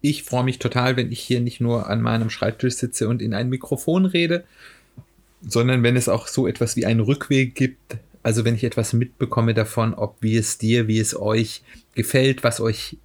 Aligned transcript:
Ich 0.00 0.22
freue 0.22 0.44
mich 0.44 0.58
total, 0.58 0.96
wenn 0.96 1.10
ich 1.10 1.20
hier 1.20 1.40
nicht 1.40 1.60
nur 1.60 1.88
an 1.90 2.00
meinem 2.00 2.30
Schreibtisch 2.30 2.74
sitze 2.74 3.08
und 3.08 3.20
in 3.20 3.34
ein 3.34 3.48
Mikrofon 3.48 4.04
rede, 4.04 4.44
sondern 5.42 5.82
wenn 5.82 5.96
es 5.96 6.08
auch 6.08 6.28
so 6.28 6.46
etwas 6.46 6.76
wie 6.76 6.86
einen 6.86 7.00
Rückweg 7.00 7.54
gibt. 7.54 7.96
Also 8.22 8.44
wenn 8.44 8.54
ich 8.54 8.64
etwas 8.64 8.92
mitbekomme 8.92 9.54
davon, 9.54 9.94
ob 9.94 10.16
wie 10.20 10.36
es 10.36 10.58
dir, 10.58 10.88
wie 10.88 10.98
es 10.98 11.18
euch 11.18 11.62
gefällt, 11.94 12.44
was 12.44 12.60
euch 12.60 12.98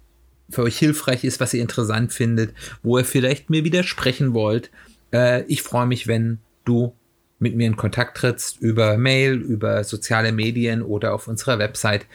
für 0.50 0.62
euch 0.62 0.78
hilfreich 0.78 1.24
ist, 1.24 1.40
was 1.40 1.54
ihr 1.54 1.62
interessant 1.62 2.12
findet, 2.12 2.54
wo 2.82 2.98
ihr 2.98 3.04
vielleicht 3.04 3.50
mir 3.50 3.64
widersprechen 3.64 4.34
wollt. 4.34 4.70
Äh, 5.12 5.44
ich 5.44 5.62
freue 5.62 5.86
mich, 5.86 6.06
wenn 6.06 6.38
du 6.64 6.94
mit 7.38 7.56
mir 7.56 7.66
in 7.66 7.76
Kontakt 7.76 8.18
trittst 8.18 8.60
über 8.60 8.96
Mail, 8.96 9.34
über 9.34 9.84
soziale 9.84 10.32
Medien 10.32 10.82
oder 10.82 11.14
auf 11.14 11.28
unserer 11.28 11.58
Website 11.58 12.06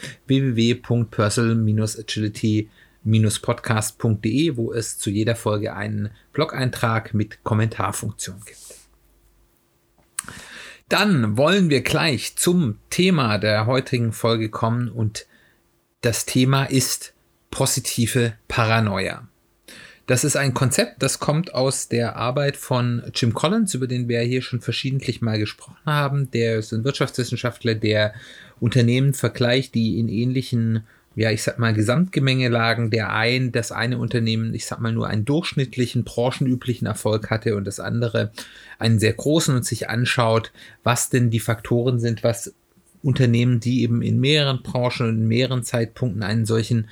www.personal-agility-podcast.de, 3.04 4.58
wo 4.58 4.74
es 4.74 4.98
zu 4.98 5.10
jeder 5.10 5.36
Folge 5.36 5.74
einen 5.74 6.10
Blog-Eintrag 6.34 7.14
mit 7.14 7.44
Kommentarfunktion 7.44 8.42
gibt. 8.46 8.58
Dann 10.90 11.38
wollen 11.38 11.70
wir 11.70 11.82
gleich 11.82 12.36
zum 12.36 12.80
Thema 12.90 13.38
der 13.38 13.68
heutigen 13.68 14.12
Folge 14.12 14.50
kommen 14.50 14.90
und 14.90 15.28
das 16.02 16.26
Thema 16.26 16.66
ist 16.66 17.14
positive 17.52 18.34
Paranoia. 18.48 19.28
Das 20.08 20.24
ist 20.24 20.36
ein 20.36 20.56
Konzept, 20.56 21.04
das 21.04 21.20
kommt 21.20 21.54
aus 21.54 21.88
der 21.88 22.16
Arbeit 22.16 22.58
von 22.58 23.04
Jim 23.14 23.36
Collins, 23.36 23.76
über 23.76 23.86
den 23.86 24.10
wir 24.10 24.22
hier 24.22 24.42
schon 24.42 24.60
verschiedentlich 24.60 25.22
mal 25.22 25.38
gesprochen 25.38 25.78
haben. 25.86 26.32
Der 26.32 26.58
ist 26.58 26.74
ein 26.74 26.84
Wirtschaftswissenschaftler, 26.84 27.76
der 27.76 28.16
Unternehmen 28.60 29.14
vergleicht, 29.14 29.76
die 29.76 30.00
in 30.00 30.10
ähnlichen, 30.10 30.84
ja, 31.16 31.32
ich 31.32 31.44
sag 31.44 31.60
mal, 31.60 31.74
Gesamtgemengelagen, 31.74 32.92
der 32.92 33.14
ein, 33.14 33.52
das 33.52 33.72
eine 33.72 33.98
Unternehmen, 33.98 34.54
ich 34.54 34.66
sag 34.66 34.80
mal, 34.80 34.94
nur 34.94 35.08
einen 35.08 35.26
durchschnittlichen, 35.26 36.04
branchenüblichen 36.04 36.88
Erfolg 36.88 37.30
hatte 37.30 37.56
und 37.56 37.66
das 37.66 37.80
andere 37.80 38.32
einen 38.78 39.00
sehr 39.00 39.14
großen 39.14 39.56
und 39.56 39.66
sich 39.66 39.90
anschaut, 39.90 40.52
was 40.84 41.10
denn 41.10 41.30
die 41.30 41.40
Faktoren 41.40 42.00
sind, 42.00 42.24
was 42.24 42.54
Unternehmen, 43.02 43.60
die 43.60 43.82
eben 43.82 44.02
in 44.02 44.20
mehreren 44.20 44.62
Branchen 44.62 45.08
und 45.08 45.16
in 45.22 45.28
mehreren 45.28 45.64
Zeitpunkten 45.64 46.24
einen 46.24 46.46
solchen 46.46 46.90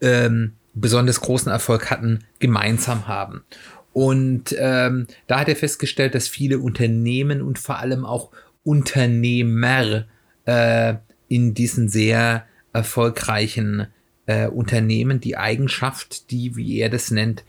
ähm, 0.00 0.54
besonders 0.74 1.20
großen 1.20 1.50
Erfolg 1.50 1.90
hatten, 1.90 2.24
gemeinsam 2.38 3.08
haben. 3.08 3.44
Und 3.92 4.54
ähm, 4.58 5.06
da 5.26 5.40
hat 5.40 5.48
er 5.48 5.56
festgestellt, 5.56 6.14
dass 6.14 6.28
viele 6.28 6.58
Unternehmen 6.58 7.42
und 7.42 7.58
vor 7.58 7.78
allem 7.78 8.04
auch 8.04 8.30
Unternehmer 8.62 10.04
äh, 10.44 10.94
in 11.28 11.54
diesen 11.54 11.88
sehr 11.88 12.46
erfolgreichen 12.78 13.88
äh, 14.26 14.46
Unternehmen 14.46 15.20
die 15.20 15.36
Eigenschaft, 15.36 16.30
die, 16.30 16.56
wie 16.56 16.78
er 16.78 16.90
das 16.90 17.10
nennt, 17.10 17.44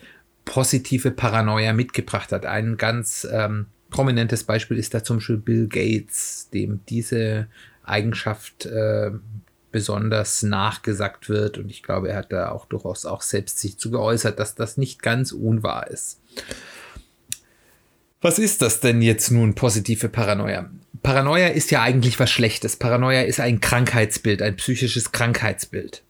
positive 0.45 1.11
Paranoia 1.11 1.73
mitgebracht 1.73 2.31
hat. 2.31 2.45
Ein 2.45 2.77
ganz 2.77 3.27
ähm, 3.31 3.67
prominentes 3.91 4.43
Beispiel 4.43 4.77
ist 4.77 4.93
da 4.93 5.03
zum 5.03 5.17
Beispiel 5.17 5.37
Bill 5.37 5.67
Gates, 5.67 6.49
dem 6.51 6.79
diese 6.89 7.47
Eigenschaft 7.83 8.65
äh, 8.65 9.11
besonders 9.71 10.41
nachgesagt 10.41 11.29
wird. 11.29 11.57
Und 11.57 11.69
ich 11.69 11.83
glaube, 11.83 12.09
er 12.09 12.17
hat 12.17 12.31
da 12.31 12.49
auch 12.49 12.65
durchaus 12.65 13.05
auch 13.05 13.21
selbst 13.21 13.59
sich 13.59 13.77
zu 13.77 13.91
geäußert, 13.91 14.39
dass 14.39 14.55
das 14.55 14.77
nicht 14.77 15.03
ganz 15.03 15.31
unwahr 15.31 15.87
ist. 15.87 16.19
Was 18.21 18.39
ist 18.39 18.61
das 18.61 18.79
denn 18.79 19.01
jetzt 19.01 19.31
nun 19.31 19.55
positive 19.55 20.09
Paranoia? 20.09 20.69
Paranoia 21.03 21.47
ist 21.47 21.71
ja 21.71 21.81
eigentlich 21.81 22.19
was 22.19 22.29
Schlechtes. 22.29 22.75
Paranoia 22.75 23.21
ist 23.21 23.39
ein 23.39 23.61
Krankheitsbild, 23.61 24.41
ein 24.41 24.55
psychisches 24.55 25.11
Krankheitsbild 25.11 26.03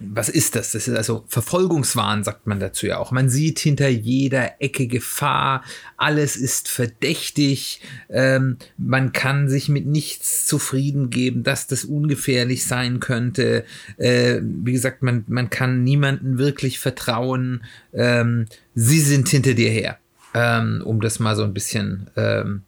was 0.00 0.28
ist 0.28 0.56
das? 0.56 0.72
Das 0.72 0.86
ist 0.88 0.96
also 0.96 1.24
Verfolgungswahn, 1.28 2.22
sagt 2.22 2.46
man 2.46 2.60
dazu 2.60 2.86
ja 2.86 2.98
auch. 2.98 3.10
Man 3.10 3.28
sieht 3.28 3.58
hinter 3.58 3.88
jeder 3.88 4.60
Ecke 4.60 4.86
Gefahr, 4.86 5.64
alles 5.96 6.36
ist 6.36 6.68
verdächtig, 6.68 7.80
ähm, 8.08 8.56
man 8.76 9.12
kann 9.12 9.48
sich 9.48 9.68
mit 9.68 9.86
nichts 9.86 10.46
zufrieden 10.46 11.10
geben, 11.10 11.42
dass 11.42 11.66
das 11.66 11.84
ungefährlich 11.84 12.64
sein 12.66 13.00
könnte. 13.00 13.64
Äh, 13.96 14.40
wie 14.42 14.72
gesagt, 14.72 15.02
man, 15.02 15.24
man 15.28 15.50
kann 15.50 15.82
niemanden 15.82 16.38
wirklich 16.38 16.78
vertrauen. 16.78 17.64
Ähm, 17.92 18.46
sie 18.74 19.00
sind 19.00 19.28
hinter 19.28 19.54
dir 19.54 19.70
her, 19.70 19.98
ähm, 20.34 20.82
um 20.84 21.00
das 21.00 21.18
mal 21.18 21.34
so 21.36 21.42
ein 21.42 21.54
bisschen 21.54 22.10
ähm, 22.16 22.62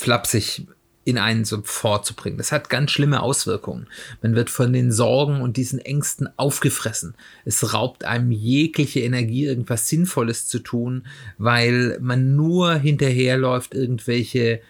flapsig 0.00 0.66
in 1.06 1.18
einen 1.18 1.44
so 1.44 1.62
vorzubringen. 1.62 2.36
Das 2.36 2.50
hat 2.50 2.68
ganz 2.68 2.90
schlimme 2.90 3.22
Auswirkungen. 3.22 3.86
Man 4.22 4.34
wird 4.34 4.50
von 4.50 4.72
den 4.72 4.90
Sorgen 4.90 5.40
und 5.40 5.56
diesen 5.56 5.78
Ängsten 5.78 6.28
aufgefressen. 6.36 7.14
Es 7.44 7.72
raubt 7.72 8.04
einem 8.04 8.32
jegliche 8.32 9.00
Energie, 9.00 9.44
irgendwas 9.44 9.88
Sinnvolles 9.88 10.48
zu 10.48 10.58
tun, 10.58 11.06
weil 11.38 11.96
man 12.00 12.34
nur 12.34 12.74
hinterherläuft, 12.74 13.72
irgendwelche 13.72 14.60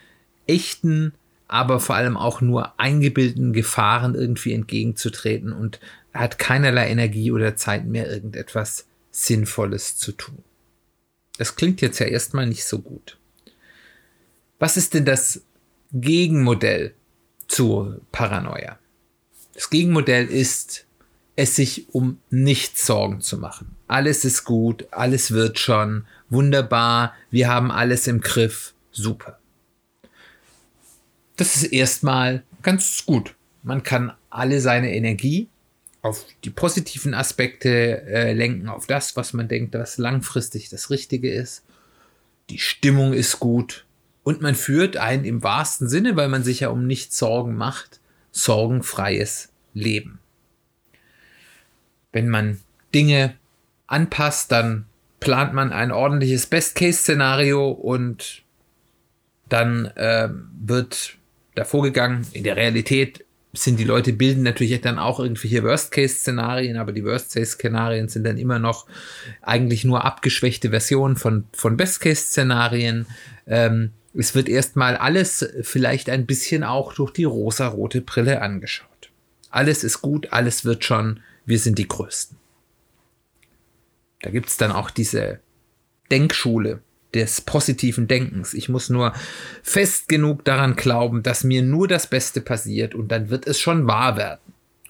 echten, 0.46 1.14
aber 1.48 1.80
vor 1.80 1.96
allem 1.96 2.18
auch 2.18 2.42
nur 2.42 2.78
eingebildeten 2.78 3.54
Gefahren 3.54 4.14
irgendwie 4.14 4.52
entgegenzutreten 4.52 5.54
und 5.54 5.80
hat 6.12 6.38
keinerlei 6.38 6.90
Energie 6.90 7.30
oder 7.30 7.56
Zeit 7.56 7.86
mehr, 7.86 8.10
irgendetwas 8.10 8.86
Sinnvolles 9.10 9.96
zu 9.96 10.12
tun. 10.12 10.44
Das 11.38 11.56
klingt 11.56 11.80
jetzt 11.80 11.98
ja 11.98 12.06
erstmal 12.06 12.46
nicht 12.46 12.66
so 12.66 12.80
gut. 12.80 13.16
Was 14.58 14.76
ist 14.76 14.94
denn 14.94 15.04
das 15.04 15.42
Gegenmodell 15.92 16.94
zu 17.48 18.00
Paranoia. 18.12 18.78
Das 19.54 19.70
Gegenmodell 19.70 20.26
ist, 20.26 20.86
es 21.36 21.56
sich 21.56 21.86
um 21.92 22.18
nichts 22.30 22.86
Sorgen 22.86 23.20
zu 23.20 23.38
machen. 23.38 23.74
Alles 23.88 24.24
ist 24.24 24.44
gut, 24.44 24.86
alles 24.90 25.30
wird 25.30 25.58
schon, 25.58 26.06
wunderbar, 26.28 27.14
wir 27.30 27.48
haben 27.48 27.70
alles 27.70 28.06
im 28.06 28.20
Griff, 28.20 28.74
super. 28.90 29.38
Das 31.36 31.56
ist 31.56 31.64
erstmal 31.64 32.42
ganz 32.62 33.04
gut. 33.04 33.34
Man 33.62 33.82
kann 33.82 34.12
alle 34.30 34.60
seine 34.60 34.94
Energie 34.94 35.48
auf 36.02 36.24
die 36.44 36.50
positiven 36.50 37.14
Aspekte 37.14 38.02
äh, 38.02 38.32
lenken, 38.32 38.68
auf 38.68 38.86
das, 38.86 39.16
was 39.16 39.32
man 39.32 39.48
denkt, 39.48 39.74
was 39.74 39.98
langfristig 39.98 40.68
das 40.68 40.90
Richtige 40.90 41.32
ist. 41.32 41.64
Die 42.48 42.58
Stimmung 42.58 43.12
ist 43.12 43.40
gut, 43.40 43.85
und 44.26 44.42
man 44.42 44.56
führt 44.56 44.96
ein 44.96 45.24
im 45.24 45.44
wahrsten 45.44 45.88
Sinne, 45.88 46.16
weil 46.16 46.26
man 46.26 46.42
sich 46.42 46.58
ja 46.58 46.70
um 46.70 46.84
nichts 46.84 47.16
Sorgen 47.16 47.54
macht, 47.54 48.00
sorgenfreies 48.32 49.52
Leben. 49.72 50.18
Wenn 52.10 52.28
man 52.28 52.58
Dinge 52.92 53.36
anpasst, 53.86 54.50
dann 54.50 54.86
plant 55.20 55.54
man 55.54 55.72
ein 55.72 55.92
ordentliches 55.92 56.46
Best-Case-Szenario 56.46 57.70
und 57.70 58.42
dann 59.48 59.84
äh, 59.94 60.28
wird 60.60 61.18
da 61.54 61.64
vorgegangen. 61.64 62.26
In 62.32 62.42
der 62.42 62.56
Realität 62.56 63.24
sind 63.52 63.78
die 63.78 63.84
Leute 63.84 64.12
bilden 64.12 64.42
natürlich 64.42 64.80
dann 64.80 64.98
auch 64.98 65.20
irgendwelche 65.20 65.62
Worst-Case-Szenarien, 65.62 66.78
aber 66.78 66.90
die 66.90 67.04
Worst-Case-Szenarien 67.04 68.08
sind 68.08 68.24
dann 68.24 68.38
immer 68.38 68.58
noch 68.58 68.88
eigentlich 69.40 69.84
nur 69.84 70.04
abgeschwächte 70.04 70.70
Versionen 70.70 71.14
von, 71.14 71.44
von 71.52 71.76
Best-Case-Szenarien. 71.76 73.06
Ähm, 73.46 73.92
es 74.18 74.34
wird 74.34 74.48
erstmal 74.48 74.96
alles 74.96 75.46
vielleicht 75.62 76.08
ein 76.08 76.26
bisschen 76.26 76.64
auch 76.64 76.94
durch 76.94 77.12
die 77.12 77.24
rosa-rote 77.24 78.00
Brille 78.00 78.40
angeschaut. 78.40 79.10
Alles 79.50 79.84
ist 79.84 80.02
gut, 80.02 80.32
alles 80.32 80.64
wird 80.64 80.84
schon, 80.84 81.20
wir 81.44 81.58
sind 81.58 81.78
die 81.78 81.88
Größten. 81.88 82.36
Da 84.22 84.30
gibt 84.30 84.48
es 84.48 84.56
dann 84.56 84.72
auch 84.72 84.90
diese 84.90 85.40
Denkschule 86.10 86.80
des 87.14 87.40
positiven 87.40 88.08
Denkens. 88.08 88.54
Ich 88.54 88.68
muss 88.68 88.90
nur 88.90 89.12
fest 89.62 90.08
genug 90.08 90.44
daran 90.44 90.76
glauben, 90.76 91.22
dass 91.22 91.44
mir 91.44 91.62
nur 91.62 91.88
das 91.88 92.08
Beste 92.08 92.40
passiert 92.40 92.94
und 92.94 93.08
dann 93.08 93.30
wird 93.30 93.46
es 93.46 93.60
schon 93.60 93.86
wahr 93.86 94.16
werden. 94.16 94.40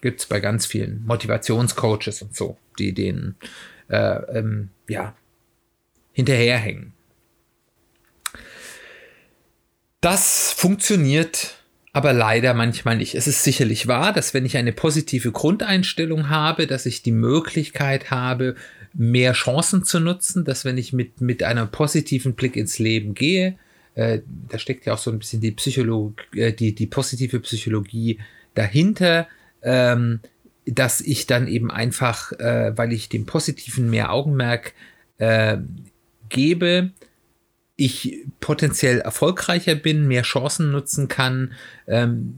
Gibt 0.01 0.21
es 0.21 0.25
bei 0.25 0.39
ganz 0.39 0.65
vielen 0.65 1.05
Motivationscoaches 1.05 2.21
und 2.21 2.35
so, 2.35 2.57
die 2.79 2.93
denen 2.93 3.35
äh, 3.89 4.37
ähm, 4.37 4.69
ja, 4.87 5.15
hinterherhängen. 6.13 6.93
Das 10.01 10.51
funktioniert 10.51 11.57
aber 11.97 12.13
leider 12.13 12.53
manchmal 12.53 12.97
nicht. 12.97 13.15
Es 13.15 13.25
ist 13.25 13.43
sicherlich 13.43 13.87
wahr, 13.87 14.13
dass 14.13 14.35
wenn 14.35 14.45
ich 14.45 14.55
eine 14.55 14.71
positive 14.71 15.31
Grundeinstellung 15.31 16.29
habe, 16.29 16.67
dass 16.67 16.85
ich 16.85 17.01
die 17.01 17.11
Möglichkeit 17.11 18.11
habe, 18.11 18.53
mehr 18.93 19.33
Chancen 19.33 19.83
zu 19.83 19.99
nutzen, 19.99 20.45
dass 20.45 20.63
wenn 20.63 20.77
ich 20.77 20.93
mit, 20.93 21.21
mit 21.21 21.41
einem 21.41 21.71
positiven 21.71 22.35
Blick 22.35 22.55
ins 22.55 22.77
Leben 22.77 23.15
gehe, 23.15 23.57
äh, 23.95 24.19
da 24.47 24.59
steckt 24.59 24.85
ja 24.85 24.93
auch 24.93 24.99
so 24.99 25.09
ein 25.09 25.17
bisschen 25.17 25.41
die 25.41 25.51
Psychologie, 25.53 26.21
äh, 26.35 26.53
die, 26.53 26.75
die 26.75 26.85
positive 26.85 27.39
Psychologie 27.39 28.19
dahinter, 28.53 29.27
ähm, 29.63 30.19
dass 30.67 31.01
ich 31.01 31.25
dann 31.25 31.47
eben 31.47 31.71
einfach, 31.71 32.31
äh, 32.33 32.77
weil 32.77 32.93
ich 32.93 33.09
dem 33.09 33.25
Positiven 33.25 33.89
mehr 33.89 34.11
Augenmerk 34.11 34.73
äh, 35.17 35.57
gebe, 36.29 36.91
ich 37.77 38.25
potenziell 38.39 38.99
erfolgreicher 38.99 39.75
bin, 39.75 40.07
mehr 40.07 40.23
Chancen 40.23 40.71
nutzen 40.71 41.07
kann, 41.07 41.53
ähm, 41.87 42.33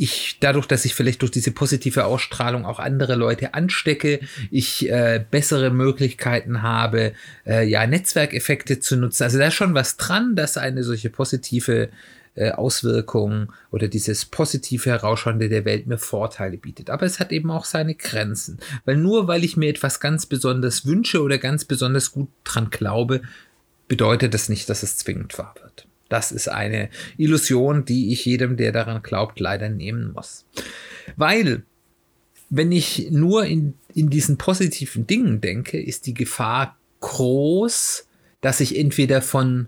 ich 0.00 0.38
dadurch, 0.40 0.64
dass 0.64 0.86
ich 0.86 0.94
vielleicht 0.94 1.20
durch 1.20 1.30
diese 1.30 1.50
positive 1.50 2.06
Ausstrahlung 2.06 2.64
auch 2.64 2.78
andere 2.78 3.16
Leute 3.16 3.52
anstecke, 3.52 4.20
ich 4.50 4.88
äh, 4.88 5.22
bessere 5.30 5.70
Möglichkeiten 5.70 6.62
habe, 6.62 7.12
äh, 7.46 7.68
ja, 7.68 7.86
Netzwerkeffekte 7.86 8.80
zu 8.80 8.96
nutzen. 8.96 9.24
Also 9.24 9.38
da 9.38 9.48
ist 9.48 9.54
schon 9.54 9.74
was 9.74 9.98
dran, 9.98 10.36
dass 10.36 10.56
eine 10.56 10.84
solche 10.84 11.10
positive 11.10 11.90
äh, 12.34 12.52
Auswirkung 12.52 13.52
oder 13.70 13.88
dieses 13.88 14.24
positive 14.24 14.88
Herausschauende 14.88 15.50
der 15.50 15.66
Welt 15.66 15.86
mir 15.86 15.98
Vorteile 15.98 16.56
bietet. 16.56 16.88
Aber 16.88 17.04
es 17.04 17.20
hat 17.20 17.30
eben 17.30 17.50
auch 17.50 17.66
seine 17.66 17.94
Grenzen. 17.94 18.58
Weil 18.86 18.96
nur 18.96 19.28
weil 19.28 19.44
ich 19.44 19.58
mir 19.58 19.68
etwas 19.68 20.00
ganz 20.00 20.24
besonders 20.24 20.86
wünsche 20.86 21.22
oder 21.22 21.36
ganz 21.36 21.66
besonders 21.66 22.12
gut 22.12 22.30
dran 22.44 22.70
glaube, 22.70 23.20
bedeutet 23.90 24.34
das 24.34 24.48
nicht, 24.48 24.70
dass 24.70 24.84
es 24.84 24.96
zwingend 24.98 25.36
wahr 25.36 25.52
wird. 25.60 25.88
Das 26.08 26.30
ist 26.30 26.48
eine 26.48 26.90
Illusion, 27.16 27.84
die 27.84 28.12
ich 28.12 28.24
jedem, 28.24 28.56
der 28.56 28.70
daran 28.70 29.02
glaubt, 29.02 29.40
leider 29.40 29.68
nehmen 29.68 30.12
muss. 30.12 30.46
Weil, 31.16 31.64
wenn 32.50 32.70
ich 32.70 33.08
nur 33.10 33.46
in, 33.46 33.74
in 33.92 34.08
diesen 34.08 34.38
positiven 34.38 35.08
Dingen 35.08 35.40
denke, 35.40 35.82
ist 35.82 36.06
die 36.06 36.14
Gefahr 36.14 36.78
groß, 37.00 38.06
dass 38.40 38.60
ich 38.60 38.78
entweder 38.78 39.22
von 39.22 39.66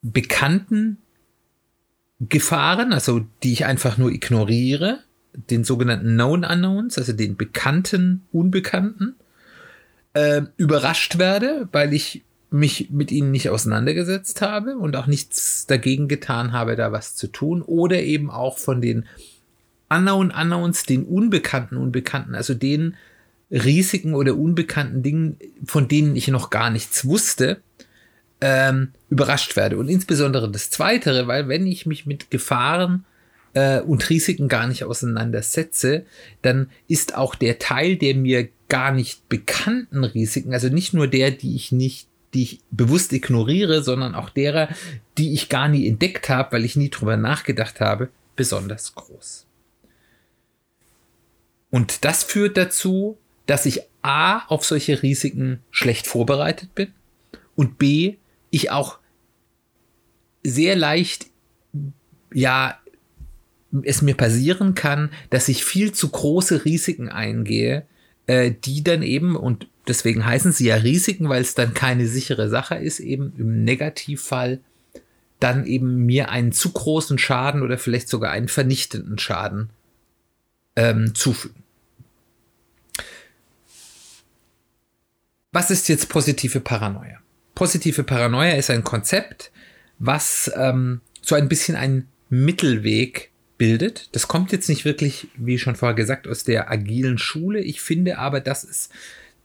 bekannten 0.00 0.96
Gefahren, 2.18 2.94
also 2.94 3.26
die 3.42 3.52
ich 3.52 3.66
einfach 3.66 3.98
nur 3.98 4.10
ignoriere, 4.10 5.00
den 5.34 5.64
sogenannten 5.64 6.14
Known 6.14 6.46
Unknowns, 6.46 6.96
also 6.96 7.12
den 7.12 7.36
bekannten 7.36 8.26
Unbekannten, 8.32 9.16
äh, 10.14 10.42
überrascht 10.56 11.18
werde, 11.18 11.68
weil 11.72 11.92
ich 11.92 12.24
mich 12.50 12.90
mit 12.90 13.12
ihnen 13.12 13.30
nicht 13.30 13.48
auseinandergesetzt 13.48 14.42
habe 14.42 14.76
und 14.76 14.96
auch 14.96 15.06
nichts 15.06 15.66
dagegen 15.66 16.08
getan 16.08 16.52
habe, 16.52 16.76
da 16.76 16.92
was 16.92 17.14
zu 17.14 17.28
tun. 17.28 17.62
Oder 17.62 18.02
eben 18.02 18.30
auch 18.30 18.58
von 18.58 18.80
den 18.80 19.06
Unknown 19.88 20.30
Unknowns, 20.30 20.84
den 20.84 21.04
unbekannten 21.04 21.76
Unbekannten, 21.76 22.34
also 22.34 22.54
den 22.54 22.96
Risiken 23.50 24.14
oder 24.14 24.36
unbekannten 24.36 25.02
Dingen, 25.02 25.36
von 25.64 25.88
denen 25.88 26.14
ich 26.14 26.28
noch 26.28 26.50
gar 26.50 26.70
nichts 26.70 27.04
wusste, 27.04 27.60
ähm, 28.40 28.92
überrascht 29.10 29.56
werde. 29.56 29.76
Und 29.76 29.88
insbesondere 29.88 30.50
das 30.50 30.70
Zweite, 30.70 31.26
weil 31.26 31.48
wenn 31.48 31.66
ich 31.66 31.86
mich 31.86 32.06
mit 32.06 32.30
Gefahren 32.30 33.04
äh, 33.54 33.80
und 33.80 34.08
Risiken 34.08 34.48
gar 34.48 34.66
nicht 34.66 34.84
auseinandersetze, 34.84 36.04
dann 36.42 36.70
ist 36.88 37.16
auch 37.16 37.34
der 37.34 37.58
Teil 37.58 37.96
der 37.96 38.14
mir 38.14 38.48
gar 38.68 38.92
nicht 38.92 39.28
bekannten 39.28 40.04
Risiken, 40.04 40.54
also 40.54 40.68
nicht 40.68 40.94
nur 40.94 41.08
der, 41.08 41.32
die 41.32 41.56
ich 41.56 41.72
nicht 41.72 42.06
die 42.34 42.42
ich 42.42 42.60
bewusst 42.70 43.12
ignoriere, 43.12 43.82
sondern 43.82 44.14
auch 44.14 44.30
derer, 44.30 44.68
die 45.18 45.34
ich 45.34 45.48
gar 45.48 45.68
nie 45.68 45.86
entdeckt 45.86 46.28
habe, 46.28 46.52
weil 46.52 46.64
ich 46.64 46.76
nie 46.76 46.90
drüber 46.90 47.16
nachgedacht 47.16 47.80
habe, 47.80 48.08
besonders 48.36 48.94
groß. 48.94 49.46
Und 51.70 52.04
das 52.04 52.24
führt 52.24 52.56
dazu, 52.56 53.18
dass 53.46 53.66
ich 53.66 53.82
A 54.02 54.46
auf 54.46 54.64
solche 54.64 55.02
Risiken 55.02 55.60
schlecht 55.70 56.06
vorbereitet 56.06 56.74
bin 56.74 56.92
und 57.56 57.78
B 57.78 58.16
ich 58.50 58.70
auch 58.70 58.98
sehr 60.42 60.76
leicht 60.76 61.26
ja 62.32 62.78
es 63.82 64.02
mir 64.02 64.16
passieren 64.16 64.74
kann, 64.74 65.10
dass 65.30 65.48
ich 65.48 65.64
viel 65.64 65.92
zu 65.92 66.08
große 66.08 66.64
Risiken 66.64 67.08
eingehe, 67.08 67.86
äh, 68.30 68.52
die 68.52 68.84
dann 68.84 69.02
eben 69.02 69.34
und 69.34 69.66
deswegen 69.88 70.24
heißen 70.24 70.52
sie 70.52 70.66
ja 70.66 70.76
Risiken, 70.76 71.28
weil 71.28 71.42
es 71.42 71.56
dann 71.56 71.74
keine 71.74 72.06
sichere 72.06 72.48
Sache 72.48 72.76
ist, 72.76 73.00
eben 73.00 73.32
im 73.36 73.64
Negativfall 73.64 74.60
dann 75.40 75.66
eben 75.66 76.06
mir 76.06 76.28
einen 76.28 76.52
zu 76.52 76.70
großen 76.70 77.18
Schaden 77.18 77.60
oder 77.62 77.76
vielleicht 77.76 78.08
sogar 78.08 78.30
einen 78.30 78.46
vernichtenden 78.46 79.18
Schaden 79.18 79.70
ähm, 80.76 81.12
zufügen. 81.16 81.64
Was 85.50 85.72
ist 85.72 85.88
jetzt 85.88 86.08
positive 86.08 86.60
Paranoia? 86.60 87.18
Positive 87.56 88.04
Paranoia 88.04 88.52
ist 88.52 88.70
ein 88.70 88.84
Konzept, 88.84 89.50
was 89.98 90.48
ähm, 90.54 91.00
so 91.20 91.34
ein 91.34 91.48
bisschen 91.48 91.74
ein 91.74 92.06
Mittelweg 92.28 93.32
bildet. 93.60 94.08
Das 94.12 94.26
kommt 94.26 94.52
jetzt 94.52 94.70
nicht 94.70 94.86
wirklich, 94.86 95.28
wie 95.36 95.58
schon 95.58 95.76
vorher 95.76 95.94
gesagt, 95.94 96.26
aus 96.26 96.44
der 96.44 96.70
agilen 96.70 97.18
Schule. 97.18 97.60
Ich 97.60 97.82
finde 97.82 98.16
aber, 98.16 98.40
dass 98.40 98.64
es 98.64 98.88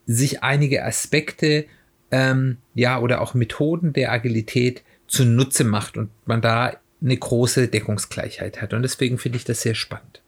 sich 0.06 0.42
einige 0.42 0.86
Aspekte, 0.86 1.66
ähm, 2.12 2.56
ja, 2.76 2.98
oder 3.00 3.20
auch 3.20 3.34
Methoden 3.34 3.92
der 3.92 4.14
Agilität 4.14 4.84
zunutze 5.06 5.66
macht 5.66 5.98
und 5.98 6.12
man 6.26 6.42
da 6.42 6.78
eine 7.02 7.18
große 7.18 7.68
Deckungsgleichheit 7.68 8.62
hat. 8.62 8.74
Und 8.74 8.84
deswegen 8.84 9.18
finde 9.18 9.38
ich 9.38 9.44
das 9.44 9.62
sehr 9.62 9.76
spannend. 9.76 10.22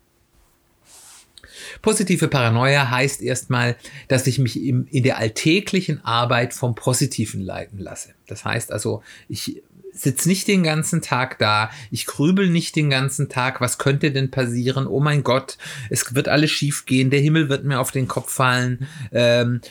Positive 1.82 2.28
Paranoia 2.28 2.90
heißt 2.90 3.22
erstmal, 3.22 3.78
dass 4.10 4.28
ich 4.28 4.38
mich 4.38 4.62
im, 4.62 4.86
in 4.92 5.04
der 5.04 5.18
alltäglichen 5.18 6.04
Arbeit 6.04 6.54
vom 6.54 6.76
Positiven 6.76 7.40
leiten 7.40 7.80
lasse. 7.80 8.16
Das 8.28 8.44
heißt 8.44 8.74
also, 8.74 9.02
ich 9.30 9.64
sitze 10.02 10.28
nicht 10.28 10.48
den 10.48 10.64
ganzen 10.64 11.02
Tag 11.02 11.40
da, 11.40 11.70
ich 11.92 12.06
grübel 12.06 12.50
nicht 12.50 12.76
den 12.76 12.90
ganzen 12.90 13.30
Tag, 13.30 13.62
was 13.62 13.78
könnte 13.78 14.12
denn 14.12 14.32
passieren? 14.32 14.88
Oh 14.88 15.00
mein 15.00 15.24
Gott, 15.24 15.58
es 15.90 16.16
wird 16.16 16.28
alles 16.28 16.52
schief 16.52 16.86
gehen, 16.86 17.10
der 17.10 17.20
Himmel 17.20 17.50
wird 17.50 17.64
mir 17.64 17.80
auf 17.80 17.92
den 17.92 18.08
Kopf 18.08 18.32
fallen, 18.32 18.88
ähm, 19.12 19.62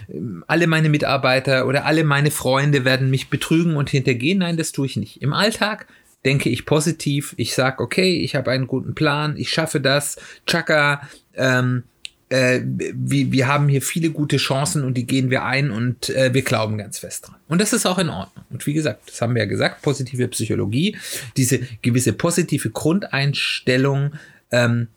alle 0.46 0.67
meine 0.67 0.88
Mitarbeiter 0.88 1.67
oder 1.67 1.84
alle 1.84 2.05
meine 2.05 2.31
Freunde 2.31 2.84
werden 2.84 3.11
mich 3.11 3.31
betrügen 3.31 3.76
und 3.76 3.90
hintergehen. 3.90 4.38
Nein, 4.38 4.56
das 4.56 4.73
tue 4.73 4.87
ich 4.87 4.96
nicht. 4.96 5.23
Im 5.23 5.32
Alltag 5.32 5.87
denke 6.25 6.49
ich 6.49 6.67
positiv, 6.67 7.34
ich 7.37 7.55
sage, 7.55 7.82
okay, 7.82 8.19
ich 8.19 8.34
habe 8.34 8.50
einen 8.50 8.67
guten 8.67 8.94
Plan, 8.94 9.37
ich 9.37 9.50
schaffe 9.50 9.81
das, 9.81 10.17
Chaka, 10.46 11.08
ähm, 11.34 11.84
äh, 12.28 12.61
wir, 12.64 13.31
wir 13.31 13.46
haben 13.46 13.69
hier 13.69 13.82
viele 13.82 14.11
gute 14.11 14.37
Chancen 14.37 14.84
und 14.84 14.94
die 14.94 15.06
gehen 15.06 15.31
wir 15.31 15.44
ein 15.44 15.70
und 15.70 16.10
äh, 16.10 16.34
wir 16.34 16.43
glauben 16.43 16.77
ganz 16.79 16.98
fest 16.98 17.29
dran. 17.29 17.36
Und 17.48 17.60
das 17.60 17.72
ist 17.72 17.86
auch 17.86 17.98
in 17.98 18.08
Ordnung. 18.08 18.44
Und 18.51 18.67
wie 18.67 18.74
gesagt, 18.74 19.08
das 19.08 19.20
haben 19.20 19.34
wir 19.34 19.43
ja 19.43 19.48
gesagt, 19.48 19.82
positive 19.82 20.27
Psychologie, 20.29 20.96
diese 21.36 21.60
gewisse 21.82 22.12
positive 22.12 22.70
Grundeinstellung 22.70 24.15
ähm, 24.51 24.89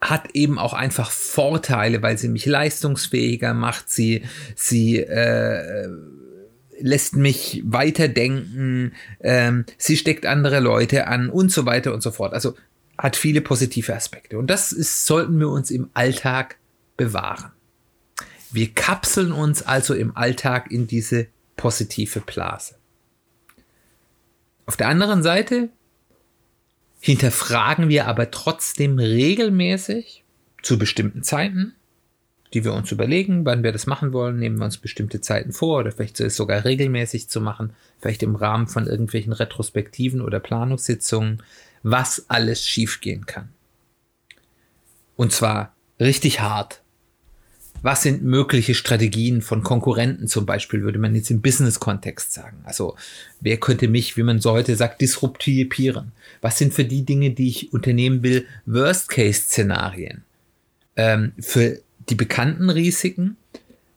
hat 0.00 0.30
eben 0.34 0.58
auch 0.58 0.74
einfach 0.74 1.10
Vorteile, 1.10 2.02
weil 2.02 2.18
sie 2.18 2.28
mich 2.28 2.46
leistungsfähiger 2.46 3.54
macht, 3.54 3.90
sie, 3.90 4.22
sie 4.54 4.98
äh, 4.98 5.88
lässt 6.80 7.16
mich 7.16 7.62
weiterdenken, 7.64 8.92
ähm, 9.20 9.64
sie 9.76 9.96
steckt 9.96 10.26
andere 10.26 10.60
Leute 10.60 11.08
an 11.08 11.30
und 11.30 11.50
so 11.50 11.66
weiter 11.66 11.92
und 11.92 12.02
so 12.02 12.10
fort. 12.10 12.32
Also 12.32 12.54
hat 12.98 13.16
viele 13.16 13.40
positive 13.40 13.94
Aspekte. 13.94 14.38
Und 14.38 14.48
das 14.48 14.72
ist, 14.72 15.06
sollten 15.06 15.38
wir 15.38 15.48
uns 15.48 15.70
im 15.70 15.88
Alltag 15.94 16.58
bewahren. 16.96 17.52
Wir 18.50 18.72
kapseln 18.74 19.32
uns 19.32 19.62
also 19.62 19.94
im 19.94 20.16
Alltag 20.16 20.70
in 20.70 20.86
diese 20.86 21.28
positive 21.56 22.20
Blase. 22.20 22.74
Auf 24.66 24.76
der 24.76 24.88
anderen 24.88 25.22
Seite 25.22 25.70
hinterfragen 27.00 27.88
wir 27.88 28.06
aber 28.06 28.30
trotzdem 28.30 28.98
regelmäßig 28.98 30.24
zu 30.62 30.78
bestimmten 30.78 31.22
Zeiten, 31.22 31.74
die 32.54 32.64
wir 32.64 32.72
uns 32.72 32.90
überlegen, 32.90 33.44
wann 33.44 33.62
wir 33.62 33.72
das 33.72 33.86
machen 33.86 34.12
wollen, 34.12 34.38
nehmen 34.38 34.58
wir 34.58 34.64
uns 34.64 34.78
bestimmte 34.78 35.20
Zeiten 35.20 35.52
vor 35.52 35.80
oder 35.80 35.92
vielleicht 35.92 36.18
es 36.20 36.36
sogar 36.36 36.64
regelmäßig 36.64 37.28
zu 37.28 37.40
machen, 37.40 37.74
vielleicht 38.00 38.22
im 38.22 38.34
Rahmen 38.34 38.66
von 38.66 38.86
irgendwelchen 38.86 39.32
Retrospektiven 39.32 40.20
oder 40.20 40.40
Planungssitzungen, 40.40 41.42
was 41.82 42.26
alles 42.28 42.66
schiefgehen 42.66 43.26
kann. 43.26 43.48
Und 45.16 45.32
zwar 45.32 45.74
richtig 45.98 46.40
hart. 46.40 46.80
Was 47.82 48.02
sind 48.02 48.24
mögliche 48.24 48.74
Strategien 48.74 49.40
von 49.40 49.62
Konkurrenten 49.62 50.26
zum 50.26 50.46
Beispiel, 50.46 50.82
würde 50.82 50.98
man 50.98 51.14
jetzt 51.14 51.30
im 51.30 51.40
Business-Kontext 51.40 52.32
sagen. 52.32 52.58
Also 52.64 52.96
wer 53.40 53.58
könnte 53.58 53.86
mich, 53.86 54.16
wie 54.16 54.24
man 54.24 54.40
so 54.40 54.50
heute 54.50 54.74
sagt, 54.74 55.00
disruptieren? 55.00 56.12
Was 56.40 56.58
sind 56.58 56.74
für 56.74 56.84
die 56.84 57.04
Dinge, 57.04 57.30
die 57.30 57.48
ich 57.48 57.72
unternehmen 57.72 58.22
will, 58.22 58.46
Worst-Case-Szenarien? 58.66 60.24
Ähm, 60.96 61.32
für 61.38 61.80
die 62.08 62.16
bekannten 62.16 62.70
Risiken 62.70 63.36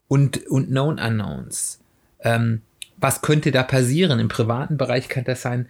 und, 0.07 0.45
und 0.47 0.67
Known 0.67 0.99
Unknowns. 0.99 1.79
Ähm, 2.19 2.61
was 2.97 3.21
könnte 3.21 3.51
da 3.51 3.63
passieren? 3.63 4.19
Im 4.19 4.27
privaten 4.27 4.77
Bereich 4.77 5.09
kann 5.09 5.23
das 5.23 5.41
sein, 5.41 5.67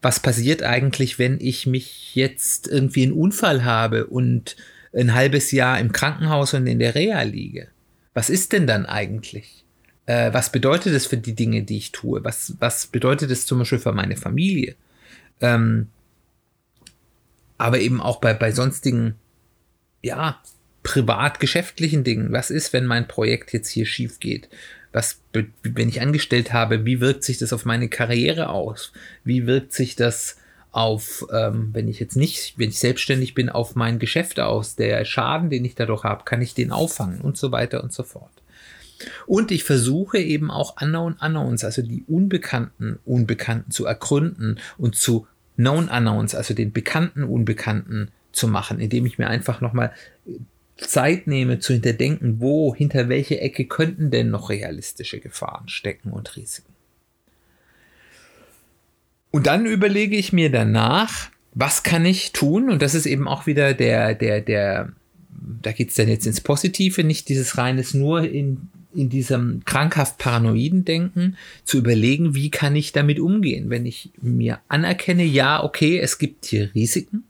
was 0.00 0.20
passiert 0.20 0.62
eigentlich, 0.62 1.18
wenn 1.18 1.40
ich 1.40 1.66
mich 1.66 2.14
jetzt 2.14 2.68
irgendwie 2.68 3.02
einen 3.02 3.12
Unfall 3.12 3.64
habe 3.64 4.06
und 4.06 4.56
ein 4.94 5.14
halbes 5.14 5.50
Jahr 5.52 5.78
im 5.78 5.92
Krankenhaus 5.92 6.54
und 6.54 6.66
in 6.66 6.78
der 6.78 6.94
Reha 6.94 7.22
liege? 7.22 7.68
was 8.18 8.30
ist 8.30 8.52
denn 8.52 8.66
dann 8.66 8.84
eigentlich? 8.84 9.64
Äh, 10.06 10.32
was 10.32 10.50
bedeutet 10.50 10.92
es 10.92 11.06
für 11.06 11.16
die 11.16 11.36
Dinge, 11.36 11.62
die 11.62 11.76
ich 11.76 11.92
tue? 11.92 12.24
Was, 12.24 12.54
was 12.58 12.88
bedeutet 12.88 13.30
es 13.30 13.46
zum 13.46 13.60
Beispiel 13.60 13.78
für 13.78 13.92
meine 13.92 14.16
Familie? 14.16 14.74
Ähm, 15.40 15.86
aber 17.58 17.78
eben 17.78 18.00
auch 18.00 18.20
bei, 18.20 18.34
bei 18.34 18.50
sonstigen, 18.50 19.14
ja, 20.02 20.42
privat-geschäftlichen 20.82 22.02
Dingen. 22.02 22.32
Was 22.32 22.50
ist, 22.50 22.72
wenn 22.72 22.86
mein 22.86 23.06
Projekt 23.06 23.52
jetzt 23.52 23.68
hier 23.68 23.86
schief 23.86 24.18
geht? 24.18 24.48
Was, 24.92 25.20
wenn 25.62 25.88
ich 25.88 26.00
angestellt 26.00 26.52
habe, 26.52 26.84
wie 26.84 27.00
wirkt 27.00 27.24
sich 27.24 27.38
das 27.38 27.52
auf 27.52 27.64
meine 27.64 27.88
Karriere 27.88 28.48
aus? 28.48 28.92
Wie 29.24 29.46
wirkt 29.46 29.72
sich 29.72 29.96
das 29.96 30.36
auf, 30.70 31.26
ähm, 31.32 31.70
wenn 31.72 31.88
ich 31.88 32.00
jetzt 32.00 32.16
nicht, 32.16 32.58
wenn 32.58 32.70
ich 32.70 32.78
selbstständig 32.78 33.34
bin, 33.34 33.48
auf 33.48 33.74
mein 33.74 33.98
Geschäft 33.98 34.40
aus? 34.40 34.76
Der 34.76 35.04
Schaden, 35.04 35.50
den 35.50 35.64
ich 35.64 35.74
dadurch 35.74 36.04
habe, 36.04 36.24
kann 36.24 36.42
ich 36.42 36.54
den 36.54 36.72
auffangen 36.72 37.20
und 37.20 37.36
so 37.36 37.52
weiter 37.52 37.82
und 37.82 37.92
so 37.92 38.02
fort. 38.02 38.30
Und 39.26 39.50
ich 39.50 39.64
versuche 39.64 40.18
eben 40.18 40.50
auch 40.50 40.80
Unknown 40.80 41.14
Unknowns, 41.20 41.64
also 41.64 41.82
die 41.82 42.04
unbekannten 42.08 42.98
Unbekannten 43.04 43.70
zu 43.70 43.84
ergründen 43.86 44.58
und 44.76 44.96
zu 44.96 45.26
Known 45.56 45.88
Unknowns, 45.88 46.34
also 46.34 46.54
den 46.54 46.72
bekannten 46.72 47.24
Unbekannten 47.24 48.10
zu 48.32 48.48
machen, 48.48 48.80
indem 48.80 49.06
ich 49.06 49.18
mir 49.18 49.28
einfach 49.28 49.60
nochmal 49.60 49.92
Zeit 50.78 51.26
nehme 51.26 51.58
zu 51.58 51.72
hinterdenken, 51.72 52.40
wo, 52.40 52.74
hinter 52.74 53.08
welche 53.08 53.40
Ecke 53.40 53.66
könnten 53.66 54.10
denn 54.10 54.30
noch 54.30 54.48
realistische 54.48 55.20
Gefahren 55.20 55.68
stecken 55.68 56.10
und 56.10 56.36
Risiken. 56.36 56.72
Und 59.30 59.46
dann 59.46 59.66
überlege 59.66 60.16
ich 60.16 60.32
mir 60.32 60.50
danach, 60.50 61.30
was 61.54 61.82
kann 61.82 62.06
ich 62.06 62.32
tun? 62.32 62.70
Und 62.70 62.82
das 62.82 62.94
ist 62.94 63.06
eben 63.06 63.28
auch 63.28 63.46
wieder 63.46 63.74
der, 63.74 64.14
der, 64.14 64.40
der, 64.40 64.92
da 65.62 65.72
geht 65.72 65.90
es 65.90 65.96
dann 65.96 66.08
jetzt 66.08 66.26
ins 66.26 66.40
Positive, 66.40 67.04
nicht 67.04 67.28
dieses 67.28 67.58
reines 67.58 67.94
nur 67.94 68.22
in, 68.22 68.68
in 68.94 69.08
diesem 69.08 69.64
krankhaft 69.64 70.18
paranoiden 70.18 70.84
Denken, 70.84 71.36
zu 71.64 71.78
überlegen, 71.78 72.34
wie 72.34 72.50
kann 72.50 72.76
ich 72.76 72.92
damit 72.92 73.20
umgehen, 73.20 73.70
wenn 73.70 73.84
ich 73.84 74.10
mir 74.20 74.60
anerkenne, 74.68 75.24
ja, 75.24 75.62
okay, 75.62 75.98
es 75.98 76.18
gibt 76.18 76.46
hier 76.46 76.70
Risiken 76.74 77.24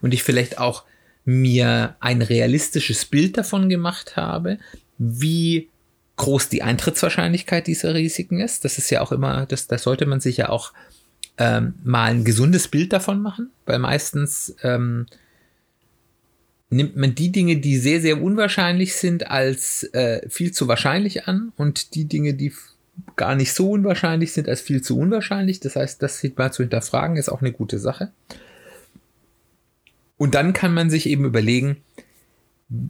und 0.00 0.12
ich 0.12 0.22
vielleicht 0.22 0.58
auch 0.58 0.84
mir 1.28 1.94
ein 2.00 2.22
realistisches 2.22 3.04
Bild 3.04 3.36
davon 3.36 3.68
gemacht 3.68 4.16
habe, 4.16 4.56
wie 4.96 5.68
groß 6.16 6.48
die 6.48 6.62
Eintrittswahrscheinlichkeit 6.62 7.66
dieser 7.66 7.92
Risiken 7.92 8.40
ist. 8.40 8.64
Das 8.64 8.78
ist 8.78 8.88
ja 8.88 9.02
auch 9.02 9.12
immer, 9.12 9.44
das, 9.44 9.66
da 9.66 9.76
sollte 9.76 10.06
man 10.06 10.20
sich 10.20 10.38
ja 10.38 10.48
auch 10.48 10.72
ähm, 11.36 11.74
mal 11.84 12.12
ein 12.12 12.24
gesundes 12.24 12.68
Bild 12.68 12.94
davon 12.94 13.20
machen, 13.20 13.50
weil 13.66 13.78
meistens 13.78 14.56
ähm, 14.62 15.04
nimmt 16.70 16.96
man 16.96 17.14
die 17.14 17.30
Dinge, 17.30 17.58
die 17.58 17.76
sehr, 17.76 18.00
sehr 18.00 18.22
unwahrscheinlich 18.22 18.96
sind, 18.96 19.30
als 19.30 19.82
äh, 19.92 20.26
viel 20.30 20.52
zu 20.52 20.66
wahrscheinlich 20.66 21.28
an 21.28 21.52
und 21.58 21.94
die 21.94 22.06
Dinge, 22.06 22.32
die 22.32 22.54
gar 23.16 23.34
nicht 23.34 23.52
so 23.52 23.72
unwahrscheinlich 23.72 24.32
sind, 24.32 24.48
als 24.48 24.62
viel 24.62 24.80
zu 24.80 24.98
unwahrscheinlich. 24.98 25.60
Das 25.60 25.76
heißt, 25.76 26.02
das 26.02 26.24
mal 26.36 26.52
zu 26.52 26.62
hinterfragen, 26.62 27.18
ist 27.18 27.28
auch 27.28 27.42
eine 27.42 27.52
gute 27.52 27.78
Sache. 27.78 28.12
Und 30.18 30.34
dann 30.34 30.52
kann 30.52 30.74
man 30.74 30.90
sich 30.90 31.08
eben 31.08 31.24
überlegen, 31.24 31.78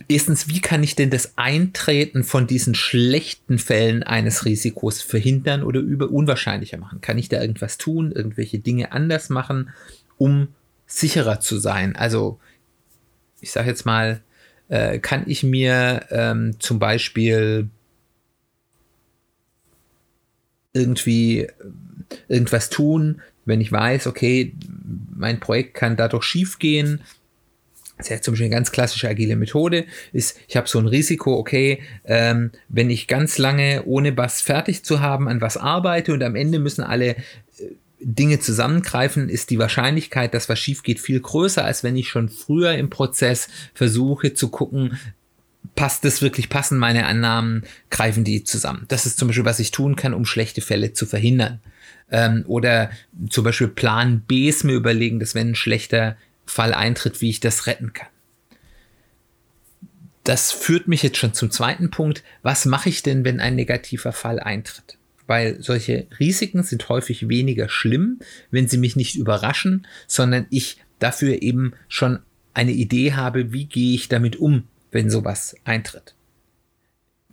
erstens, 0.09 0.49
wie 0.49 0.61
kann 0.61 0.83
ich 0.83 0.97
denn 0.97 1.11
das 1.11 1.37
Eintreten 1.37 2.25
von 2.25 2.47
diesen 2.47 2.75
schlechten 2.75 3.59
Fällen 3.59 4.03
eines 4.03 4.45
Risikos 4.45 5.03
verhindern 5.03 5.63
oder 5.63 5.81
über 5.81 6.11
unwahrscheinlicher 6.11 6.79
machen? 6.79 7.01
Kann 7.01 7.19
ich 7.19 7.29
da 7.29 7.41
irgendwas 7.41 7.79
tun, 7.79 8.11
irgendwelche 8.11 8.59
Dinge 8.59 8.93
anders 8.93 9.29
machen, 9.29 9.71
um 10.17 10.49
sicherer 10.87 11.39
zu 11.39 11.59
sein? 11.59 11.95
Also, 11.95 12.41
ich 13.41 13.53
sage 13.53 13.69
jetzt 13.69 13.87
mal, 13.87 14.21
äh, 14.69 14.99
kann 14.99 15.25
ich 15.27 15.43
mir 15.43 16.07
ähm, 16.11 16.59
zum 16.59 16.79
Beispiel 16.79 17.69
irgendwie 20.73 21.43
äh, 21.43 21.53
irgendwas 22.29 22.71
tun, 22.71 23.21
wenn 23.45 23.61
ich 23.61 23.73
weiß, 23.73 24.07
okay, 24.07 24.55
mein 25.15 25.41
Projekt 25.41 25.75
kann 25.75 25.97
dadurch 25.97 26.25
schiefgehen, 26.25 27.01
das 27.99 28.07
ist 28.07 28.11
ja 28.11 28.21
zum 28.23 28.33
Beispiel 28.33 28.47
eine 28.47 28.55
ganz 28.55 28.73
klassische 28.73 29.09
agile 29.09 29.37
Methode, 29.37 29.85
ist, 30.13 30.39
ich 30.47 30.57
habe 30.57 30.69
so 30.69 30.79
ein 30.79 30.87
Risiko, 30.87 31.37
okay, 31.37 31.83
ähm, 32.05 32.53
wenn 32.69 32.91
ich 32.91 33.09
ganz 33.09 33.39
lange 33.39 33.85
ohne 33.85 34.17
was 34.17 34.41
fertig 34.41 34.85
zu 34.85 35.01
haben 35.01 35.29
an 35.29 35.41
was 35.41 35.57
arbeite 35.57 36.13
und 36.13 36.23
am 36.23 36.37
Ende 36.37 36.61
müssen 36.61 36.83
alle 36.83 37.11
äh, 37.11 37.17
Dinge 38.01 38.39
zusammengreifen, 38.39 39.29
ist 39.29 39.51
die 39.51 39.59
Wahrscheinlichkeit, 39.59 40.33
dass 40.33 40.49
was 40.49 40.61
schief 40.61 40.85
geht, 40.85 41.01
viel 41.01 41.19
größer, 41.19 41.65
als 41.65 41.83
wenn 41.83 41.97
ich 41.97 42.09
schon 42.09 42.29
früher 42.29 42.75
im 42.75 42.89
Prozess 42.89 43.49
versuche 43.75 44.33
zu 44.33 44.49
gucken, 44.49 44.97
passt 45.75 46.05
das 46.05 46.23
wirklich, 46.23 46.49
passen 46.49 46.79
meine 46.79 47.07
Annahmen, 47.07 47.65
greifen 47.91 48.23
die 48.23 48.45
zusammen. 48.45 48.85
Das 48.89 49.07
ist 49.07 49.19
zum 49.19 49.29
Beispiel, 49.29 49.45
was 49.45 49.59
ich 49.59 49.73
tun 49.73 49.97
kann, 49.97 50.15
um 50.15 50.25
schlechte 50.25 50.61
Fälle 50.61 50.93
zu 50.93 51.05
verhindern. 51.05 51.61
Ähm, 52.11 52.45
oder 52.47 52.91
zum 53.29 53.45
Beispiel 53.45 53.69
Plan 53.69 54.23
Bs 54.27 54.65
mir 54.65 54.75
überlegen, 54.75 55.19
dass 55.19 55.35
wenn 55.35 55.51
ein 55.51 55.55
schlechter 55.57 56.17
Fall 56.49 56.75
eintritt, 56.75 57.21
wie 57.21 57.31
ich 57.31 57.41
das 57.41 57.67
retten 57.67 57.93
kann. 57.93 58.09
Das 60.25 60.53
führt 60.53 60.89
mich 60.89 61.03
jetzt 61.03 61.17
schon 61.17 61.33
zum 61.33 61.51
zweiten 61.51 61.91
Punkt. 61.91 62.23
Was 62.43 62.67
mache 62.67 62.89
ich 62.89 63.03
denn, 63.03 63.25
wenn 63.25 63.41
ein 63.41 63.55
negativer 63.55 64.13
Fall 64.13 64.41
eintritt? 64.41 64.99
Weil 65.27 65.63
solche 65.63 66.07
Risiken 66.19 66.63
sind 66.63 66.89
häufig 66.89 67.29
weniger 67.29 67.69
schlimm, 67.69 68.19
wenn 68.51 68.69
sie 68.69 68.79
mich 68.79 68.97
nicht 68.97 69.17
überraschen, 69.17 69.87
sondern 70.07 70.47
ich 70.51 70.83
dafür 70.99 71.43
eben 71.43 71.73
schon 71.89 72.19
eine 72.55 72.73
Idee 72.73 73.13
habe, 73.13 73.53
wie 73.53 73.67
gehe 73.67 73.95
ich 73.95 74.09
damit 74.09 74.37
um, 74.37 74.65
wenn 74.91 75.11
sowas 75.11 75.55
eintritt. 75.65 76.15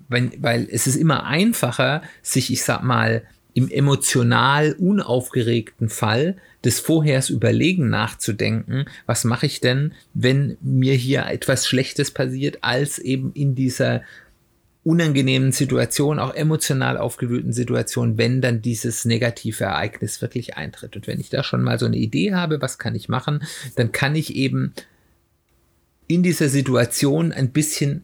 Wenn, 0.08 0.32
weil 0.42 0.68
es 0.70 0.88
ist 0.88 0.96
immer 0.96 1.26
einfacher, 1.26 2.04
sich, 2.22 2.52
ich 2.52 2.64
sag 2.64 2.84
mal, 2.84 3.24
im 3.56 3.72
emotional 3.72 4.74
unaufgeregten 4.74 5.88
Fall 5.88 6.36
des 6.66 6.82
Vorhers 6.82 7.30
Überlegen 7.30 7.90
nachzudenken, 7.90 8.86
was 9.06 9.24
mache 9.24 9.46
ich 9.46 9.62
denn, 9.62 9.94
wenn 10.14 10.58
mir 10.60 10.94
hier 10.94 11.28
etwas 11.28 11.66
Schlechtes 11.66 12.12
passiert, 12.12 12.60
als 12.62 13.00
eben 13.00 13.32
in 13.34 13.56
dieser 13.56 14.02
unangenehmen 14.84 15.54
Situation, 15.54 16.20
auch 16.20 16.36
emotional 16.36 16.98
aufgewühlten 16.98 17.54
Situation, 17.54 18.18
wenn 18.18 18.42
dann 18.42 18.62
dieses 18.62 19.06
negative 19.06 19.64
Ereignis 19.64 20.22
wirklich 20.22 20.58
eintritt. 20.58 20.98
Und 20.98 21.08
wenn 21.08 21.22
ich 21.22 21.30
da 21.30 21.42
schon 21.42 21.64
mal 21.64 21.80
so 21.80 21.86
eine 21.86 21.98
Idee 21.98 22.34
habe, 22.34 22.62
was 22.62 22.78
kann 22.78 22.94
ich 22.94 23.08
machen, 23.08 23.42
dann 23.78 23.94
kann 23.94 24.16
ich 24.16 24.36
eben 24.36 24.74
in 26.08 26.24
dieser 26.24 26.50
Situation 26.50 27.32
ein 27.32 27.52
bisschen 27.52 28.04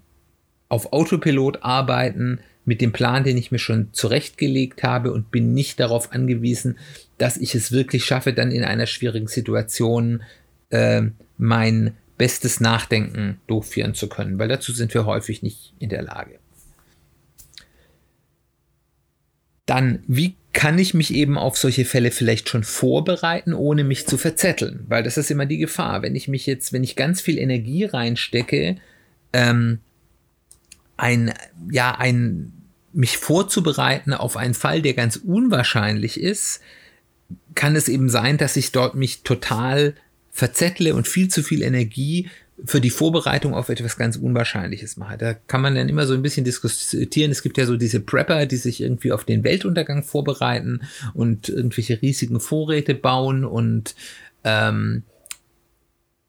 auf 0.69 0.93
Autopilot 0.93 1.61
arbeiten, 1.61 2.39
mit 2.65 2.81
dem 2.81 2.91
Plan, 2.91 3.23
den 3.23 3.37
ich 3.37 3.51
mir 3.51 3.59
schon 3.59 3.89
zurechtgelegt 3.91 4.83
habe 4.83 5.11
und 5.11 5.31
bin 5.31 5.53
nicht 5.53 5.79
darauf 5.79 6.11
angewiesen, 6.11 6.77
dass 7.17 7.37
ich 7.37 7.55
es 7.55 7.71
wirklich 7.71 8.05
schaffe, 8.05 8.33
dann 8.33 8.51
in 8.51 8.63
einer 8.63 8.85
schwierigen 8.85 9.27
Situation 9.27 10.23
äh, 10.69 11.03
mein 11.37 11.93
bestes 12.17 12.59
Nachdenken 12.59 13.39
durchführen 13.47 13.95
zu 13.95 14.07
können, 14.07 14.37
weil 14.37 14.47
dazu 14.47 14.73
sind 14.73 14.93
wir 14.93 15.05
häufig 15.05 15.41
nicht 15.41 15.73
in 15.79 15.89
der 15.89 16.03
Lage. 16.03 16.37
Dann, 19.65 20.03
wie 20.07 20.35
kann 20.53 20.77
ich 20.77 20.93
mich 20.93 21.13
eben 21.13 21.37
auf 21.37 21.57
solche 21.57 21.85
Fälle 21.85 22.11
vielleicht 22.11 22.49
schon 22.49 22.63
vorbereiten, 22.63 23.53
ohne 23.53 23.83
mich 23.83 24.05
zu 24.05 24.17
verzetteln? 24.17 24.85
Weil 24.87 25.01
das 25.01 25.17
ist 25.17 25.31
immer 25.31 25.45
die 25.45 25.57
Gefahr. 25.57 26.01
Wenn 26.01 26.15
ich 26.15 26.27
mich 26.27 26.45
jetzt, 26.45 26.73
wenn 26.73 26.83
ich 26.83 26.95
ganz 26.95 27.21
viel 27.21 27.37
Energie 27.37 27.85
reinstecke, 27.85 28.75
ähm, 29.33 29.79
ein, 31.01 31.33
ja, 31.71 31.97
ein, 31.97 32.53
mich 32.93 33.17
vorzubereiten 33.17 34.13
auf 34.13 34.37
einen 34.37 34.53
Fall, 34.53 34.81
der 34.81 34.93
ganz 34.93 35.15
unwahrscheinlich 35.15 36.19
ist, 36.19 36.61
kann 37.55 37.75
es 37.75 37.87
eben 37.87 38.09
sein, 38.09 38.37
dass 38.37 38.55
ich 38.55 38.71
dort 38.71 38.93
mich 38.93 39.23
total 39.23 39.95
verzettle 40.31 40.93
und 40.93 41.07
viel 41.07 41.27
zu 41.27 41.41
viel 41.41 41.63
Energie 41.63 42.29
für 42.63 42.79
die 42.79 42.91
Vorbereitung 42.91 43.55
auf 43.55 43.69
etwas 43.69 43.97
ganz 43.97 44.15
Unwahrscheinliches 44.15 44.97
mache. 44.97 45.17
Da 45.17 45.33
kann 45.33 45.61
man 45.61 45.73
dann 45.73 45.89
immer 45.89 46.05
so 46.05 46.13
ein 46.13 46.21
bisschen 46.21 46.45
diskutieren. 46.45 47.31
Es 47.31 47.41
gibt 47.41 47.57
ja 47.57 47.65
so 47.65 47.77
diese 47.77 47.99
Prepper, 47.99 48.45
die 48.45 48.57
sich 48.57 48.81
irgendwie 48.81 49.11
auf 49.11 49.23
den 49.23 49.43
Weltuntergang 49.43 50.03
vorbereiten 50.03 50.81
und 51.15 51.49
irgendwelche 51.49 51.99
riesigen 52.01 52.39
Vorräte 52.39 52.93
bauen 52.93 53.43
und 53.43 53.95
ähm, 54.43 55.01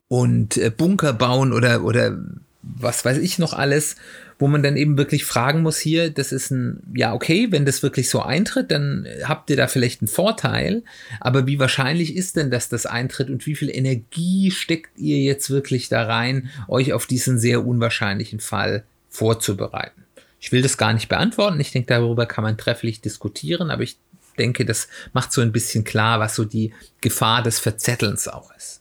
und 0.09 0.57
äh, 0.57 0.71
Bunker 0.71 1.13
bauen 1.13 1.53
oder 1.53 1.85
oder 1.85 2.19
was 2.63 3.05
weiß 3.05 3.19
ich 3.19 3.39
noch 3.39 3.53
alles 3.53 3.97
wo 4.43 4.49
man 4.49 4.65
dann 4.65 4.77
eben 4.77 4.99
wirklich 4.99 5.25
fragen 5.25 5.63
muss 5.63 5.79
hier, 5.79 6.11
das 6.11 6.33
ist 6.33 6.51
ein, 6.51 6.83
ja, 6.97 7.15
okay, 7.15 7.53
wenn 7.53 7.65
das 7.65 7.85
wirklich 7.85 8.11
so 8.11 8.23
eintritt, 8.23 8.73
dann 8.73 9.07
habt 9.23 9.49
ihr 9.51 9.57
da 9.57 9.69
vielleicht 9.69 10.01
einen 10.01 10.09
Vorteil, 10.09 10.83
aber 11.21 11.47
wie 11.47 11.61
wahrscheinlich 11.61 12.17
ist 12.17 12.35
denn, 12.35 12.51
dass 12.51 12.69
das 12.69 12.85
eintritt 12.85 13.31
und 13.31 13.47
wie 13.47 13.55
viel 13.55 13.71
Energie 13.71 14.51
steckt 14.51 14.99
ihr 14.99 15.19
jetzt 15.19 15.49
wirklich 15.51 15.89
da 15.89 16.07
rein, 16.07 16.51
euch 16.67 16.93
auf 16.93 17.07
diesen 17.07 17.39
sehr 17.39 17.65
unwahrscheinlichen 17.65 18.41
Fall 18.41 18.83
vorzubereiten? 19.11 20.03
Ich 20.41 20.51
will 20.51 20.61
das 20.61 20.77
gar 20.77 20.93
nicht 20.93 21.09
beantworten, 21.09 21.61
ich 21.61 21.71
denke, 21.71 21.95
darüber 21.95 22.27
kann 22.27 22.43
man 22.43 22.59
trefflich 22.59 23.01
diskutieren, 23.01 23.71
aber 23.71 23.85
ich 23.85 23.97
denke, 24.41 24.65
das 24.65 24.89
macht 25.13 25.33
so 25.33 25.41
ein 25.41 25.53
bisschen 25.53 25.85
klar, 25.85 26.19
was 26.19 26.35
so 26.35 26.45
die 26.45 26.73
Gefahr 27.01 27.45
des 27.45 27.61
Verzettelns 27.61 28.27
auch 28.27 28.51
ist. 28.57 28.81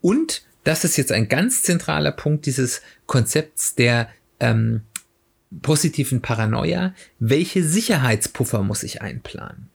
Und 0.00 0.42
das 0.62 0.84
ist 0.84 0.96
jetzt 0.96 1.10
ein 1.10 1.28
ganz 1.28 1.62
zentraler 1.62 2.12
Punkt 2.12 2.46
dieses 2.46 2.80
Konzepts 3.06 3.74
der 3.74 4.08
ähm, 4.40 4.82
positiven 5.62 6.20
Paranoia, 6.20 6.94
welche 7.18 7.64
Sicherheitspuffer 7.64 8.62
muss 8.62 8.82
ich 8.82 9.02
einplanen? 9.02 9.68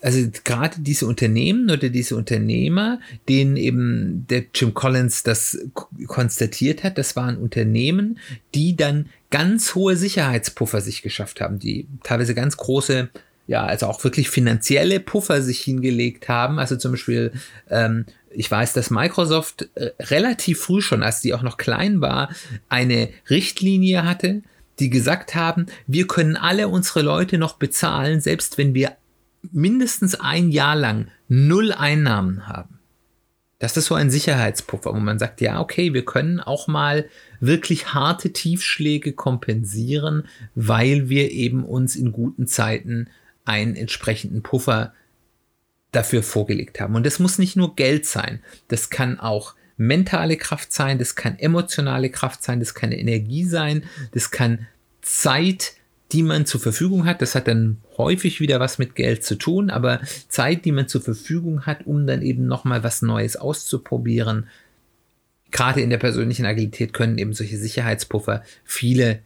also 0.00 0.28
gerade 0.44 0.76
diese 0.80 1.06
Unternehmen 1.06 1.70
oder 1.70 1.88
diese 1.88 2.16
Unternehmer, 2.16 3.00
denen 3.28 3.56
eben 3.56 4.26
der 4.28 4.44
Jim 4.54 4.74
Collins 4.74 5.22
das 5.22 5.58
konstatiert 6.06 6.84
hat, 6.84 6.98
das 6.98 7.16
waren 7.16 7.36
Unternehmen, 7.36 8.18
die 8.54 8.76
dann 8.76 9.08
ganz 9.30 9.74
hohe 9.74 9.96
Sicherheitspuffer 9.96 10.80
sich 10.80 11.02
geschafft 11.02 11.40
haben, 11.40 11.58
die 11.58 11.86
teilweise 12.02 12.34
ganz 12.34 12.56
große, 12.56 13.08
ja, 13.46 13.64
also 13.64 13.86
auch 13.86 14.02
wirklich 14.04 14.30
finanzielle 14.30 15.00
Puffer 15.00 15.42
sich 15.42 15.60
hingelegt 15.60 16.28
haben. 16.28 16.58
Also 16.58 16.76
zum 16.76 16.92
Beispiel, 16.92 17.32
ähm, 17.70 18.04
ich 18.30 18.50
weiß, 18.50 18.72
dass 18.72 18.90
Microsoft 18.90 19.68
äh, 19.74 19.90
relativ 20.00 20.60
früh 20.60 20.80
schon, 20.80 21.02
als 21.02 21.20
die 21.20 21.34
auch 21.34 21.42
noch 21.42 21.56
klein 21.56 22.00
war, 22.00 22.30
eine 22.68 23.10
Richtlinie 23.30 24.04
hatte, 24.04 24.42
die 24.78 24.90
gesagt 24.90 25.34
haben, 25.34 25.66
wir 25.86 26.06
können 26.06 26.36
alle 26.36 26.68
unsere 26.68 27.02
Leute 27.02 27.38
noch 27.38 27.54
bezahlen, 27.54 28.20
selbst 28.20 28.58
wenn 28.58 28.74
wir 28.74 28.96
mindestens 29.52 30.14
ein 30.14 30.50
Jahr 30.50 30.76
lang 30.76 31.08
null 31.28 31.72
Einnahmen 31.72 32.46
haben. 32.46 32.78
Das 33.60 33.76
ist 33.76 33.86
so 33.86 33.96
ein 33.96 34.10
Sicherheitspuffer, 34.10 34.94
wo 34.94 34.98
man 34.98 35.18
sagt, 35.18 35.40
ja, 35.40 35.60
okay, 35.60 35.92
wir 35.92 36.04
können 36.04 36.38
auch 36.38 36.68
mal 36.68 37.06
wirklich 37.40 37.92
harte 37.92 38.32
Tiefschläge 38.32 39.12
kompensieren, 39.12 40.28
weil 40.54 41.08
wir 41.08 41.32
eben 41.32 41.64
uns 41.64 41.96
in 41.96 42.12
guten 42.12 42.46
Zeiten 42.46 43.08
einen 43.44 43.74
entsprechenden 43.74 44.42
Puffer 44.42 44.92
dafür 45.92 46.22
vorgelegt 46.22 46.80
haben. 46.80 46.94
Und 46.94 47.06
das 47.06 47.18
muss 47.18 47.38
nicht 47.38 47.56
nur 47.56 47.76
Geld 47.76 48.06
sein, 48.06 48.40
das 48.68 48.90
kann 48.90 49.18
auch 49.18 49.54
mentale 49.76 50.36
Kraft 50.36 50.72
sein, 50.72 50.98
das 50.98 51.14
kann 51.14 51.38
emotionale 51.38 52.10
Kraft 52.10 52.42
sein, 52.42 52.60
das 52.60 52.74
kann 52.74 52.92
Energie 52.92 53.44
sein, 53.44 53.84
das 54.12 54.30
kann 54.30 54.66
Zeit 55.02 55.74
die 56.12 56.22
man 56.22 56.46
zur 56.46 56.60
Verfügung 56.60 57.04
hat. 57.04 57.20
Das 57.22 57.34
hat 57.34 57.48
dann 57.48 57.78
häufig 57.96 58.40
wieder 58.40 58.60
was 58.60 58.78
mit 58.78 58.94
Geld 58.94 59.24
zu 59.24 59.36
tun, 59.36 59.70
aber 59.70 60.00
Zeit, 60.28 60.64
die 60.64 60.72
man 60.72 60.88
zur 60.88 61.02
Verfügung 61.02 61.66
hat, 61.66 61.86
um 61.86 62.06
dann 62.06 62.22
eben 62.22 62.46
nochmal 62.46 62.82
was 62.82 63.02
Neues 63.02 63.36
auszuprobieren. 63.36 64.48
Gerade 65.50 65.80
in 65.80 65.90
der 65.90 65.98
persönlichen 65.98 66.46
Agilität 66.46 66.92
können 66.92 67.18
eben 67.18 67.32
solche 67.32 67.58
Sicherheitspuffer 67.58 68.42
viele 68.64 69.20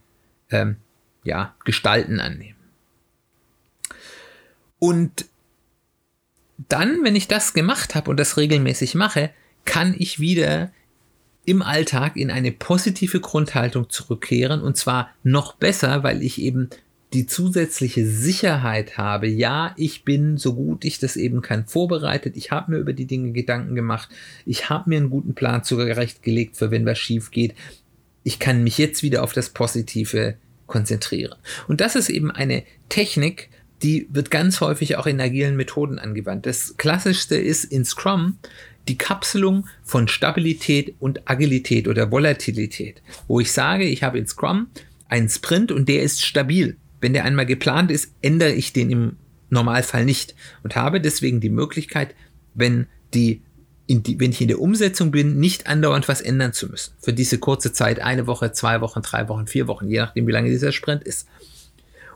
ähm, 0.51 0.77
ja, 1.23 1.55
Gestalten 1.63 2.19
annehmen. 2.19 2.57
Und 4.79 5.25
dann, 6.57 7.03
wenn 7.03 7.15
ich 7.15 7.27
das 7.27 7.53
gemacht 7.53 7.95
habe 7.95 8.09
und 8.09 8.19
das 8.19 8.37
regelmäßig 8.37 8.95
mache, 8.95 9.31
kann 9.65 9.95
ich 9.97 10.19
wieder 10.19 10.71
im 11.45 11.61
Alltag 11.61 12.15
in 12.15 12.31
eine 12.31 12.51
positive 12.51 13.19
Grundhaltung 13.19 13.89
zurückkehren 13.89 14.61
und 14.61 14.77
zwar 14.77 15.09
noch 15.23 15.55
besser, 15.55 16.03
weil 16.03 16.21
ich 16.21 16.39
eben 16.39 16.69
die 17.13 17.27
zusätzliche 17.27 18.07
Sicherheit 18.07 18.97
habe, 18.97 19.27
ja, 19.27 19.73
ich 19.77 20.03
bin 20.03 20.37
so 20.37 20.55
gut 20.55 20.83
ich 20.83 20.99
das 20.99 21.15
eben 21.15 21.41
kann 21.41 21.67
vorbereitet, 21.67 22.35
ich 22.35 22.51
habe 22.51 22.71
mir 22.71 22.77
über 22.77 22.93
die 22.93 23.05
Dinge 23.05 23.31
Gedanken 23.31 23.75
gemacht, 23.75 24.09
ich 24.45 24.69
habe 24.69 24.89
mir 24.89 24.97
einen 24.97 25.09
guten 25.09 25.35
Plan 25.35 25.63
zurechtgelegt 25.63 26.57
für 26.57 26.71
wenn 26.71 26.85
was 26.85 26.97
schief 26.97 27.29
geht. 27.29 27.53
Ich 28.23 28.39
kann 28.39 28.63
mich 28.63 28.77
jetzt 28.77 29.03
wieder 29.03 29.21
auf 29.21 29.33
das 29.33 29.49
Positive 29.49 30.35
konzentrieren. 30.65 31.35
Und 31.67 31.81
das 31.81 31.95
ist 31.95 32.09
eben 32.09 32.31
eine 32.31 32.63
Technik, 32.89 33.49
die 33.83 34.07
wird 34.09 34.31
ganz 34.31 34.61
häufig 34.61 34.95
auch 34.95 35.05
in 35.05 35.19
agilen 35.19 35.57
Methoden 35.57 35.99
angewandt. 35.99 36.45
Das 36.45 36.75
klassischste 36.77 37.35
ist 37.35 37.65
in 37.65 37.83
Scrum 37.85 38.37
die 38.87 38.97
Kapselung 38.97 39.67
von 39.83 40.07
Stabilität 40.07 40.95
und 40.99 41.29
Agilität 41.29 41.87
oder 41.87 42.11
Volatilität, 42.11 43.01
wo 43.27 43.39
ich 43.39 43.51
sage, 43.51 43.85
ich 43.85 44.03
habe 44.03 44.17
in 44.17 44.27
Scrum 44.27 44.67
einen 45.07 45.29
Sprint 45.29 45.71
und 45.71 45.87
der 45.89 46.03
ist 46.03 46.25
stabil. 46.25 46.77
Wenn 47.01 47.13
der 47.13 47.25
einmal 47.25 47.45
geplant 47.45 47.91
ist, 47.91 48.13
ändere 48.21 48.53
ich 48.53 48.73
den 48.73 48.89
im 48.89 49.17
Normalfall 49.49 50.05
nicht 50.05 50.35
und 50.63 50.75
habe 50.75 50.99
deswegen 50.99 51.39
die 51.39 51.49
Möglichkeit, 51.49 52.15
wenn 52.53 52.87
die, 53.13 53.41
die, 53.87 54.19
wenn 54.19 54.31
ich 54.31 54.41
in 54.41 54.47
der 54.47 54.59
Umsetzung 54.59 55.11
bin, 55.11 55.39
nicht 55.39 55.67
andauernd 55.67 56.07
was 56.07 56.21
ändern 56.21 56.53
zu 56.53 56.67
müssen. 56.67 56.93
Für 56.99 57.13
diese 57.13 57.37
kurze 57.37 57.73
Zeit, 57.73 57.99
eine 57.99 58.27
Woche, 58.27 58.53
zwei 58.53 58.81
Wochen, 58.81 59.01
drei 59.01 59.27
Wochen, 59.27 59.47
vier 59.47 59.67
Wochen, 59.67 59.87
je 59.87 59.99
nachdem, 59.99 60.27
wie 60.27 60.31
lange 60.31 60.49
dieser 60.49 60.71
Sprint 60.71 61.03
ist. 61.03 61.27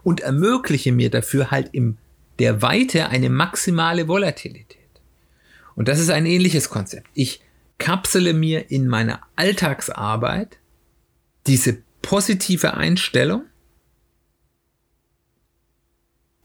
Und 0.08 0.22
ermögliche 0.22 0.94
mir 0.94 1.10
dafür 1.10 1.52
halt 1.52 1.68
in 1.74 1.98
der 2.40 2.62
Weite 2.62 3.10
eine 3.10 3.30
maximale 3.30 4.08
Volatilität. 4.08 4.78
Und 5.76 5.90
das 5.90 6.00
ist 6.00 6.10
ein 6.10 6.26
ähnliches 6.26 6.70
Konzept. 6.70 7.10
Ich 7.14 7.42
kapsele 7.78 8.34
mir 8.34 8.72
in 8.72 8.88
meiner 8.88 9.20
Alltagsarbeit 9.36 10.60
diese 11.46 11.80
positive 12.02 12.76
Einstellung 12.76 13.44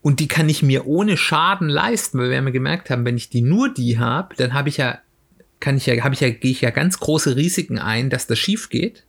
und 0.01 0.19
die 0.19 0.27
kann 0.27 0.49
ich 0.49 0.65
mir 0.65 0.89
ohne 0.89 1.17
Schaden 1.17 1.69
leisten, 1.69 2.19
weil 2.19 2.31
wir 2.31 2.43
ja 2.43 2.51
gemerkt 2.51 2.91
haben, 2.91 3.05
wenn 3.05 3.17
ich 3.17 3.31
die 3.31 3.43
nur 3.43 3.73
die 3.73 3.97
habe, 3.97 4.35
dann 4.35 4.55
habe 4.55 4.71
ich 4.71 4.79
ja, 4.79 4.99
kann 5.61 5.77
ich 5.77 5.87
ja, 5.87 6.03
habe 6.03 6.15
ich 6.15 6.21
ja, 6.21 6.31
gehe 6.31 6.51
ich 6.51 6.63
ja 6.63 6.71
ganz 6.71 6.99
große 6.99 7.37
Risiken 7.37 7.79
ein, 7.79 8.11
dass 8.11 8.27
das 8.27 8.41
schief 8.41 8.71
geht. 8.71 9.07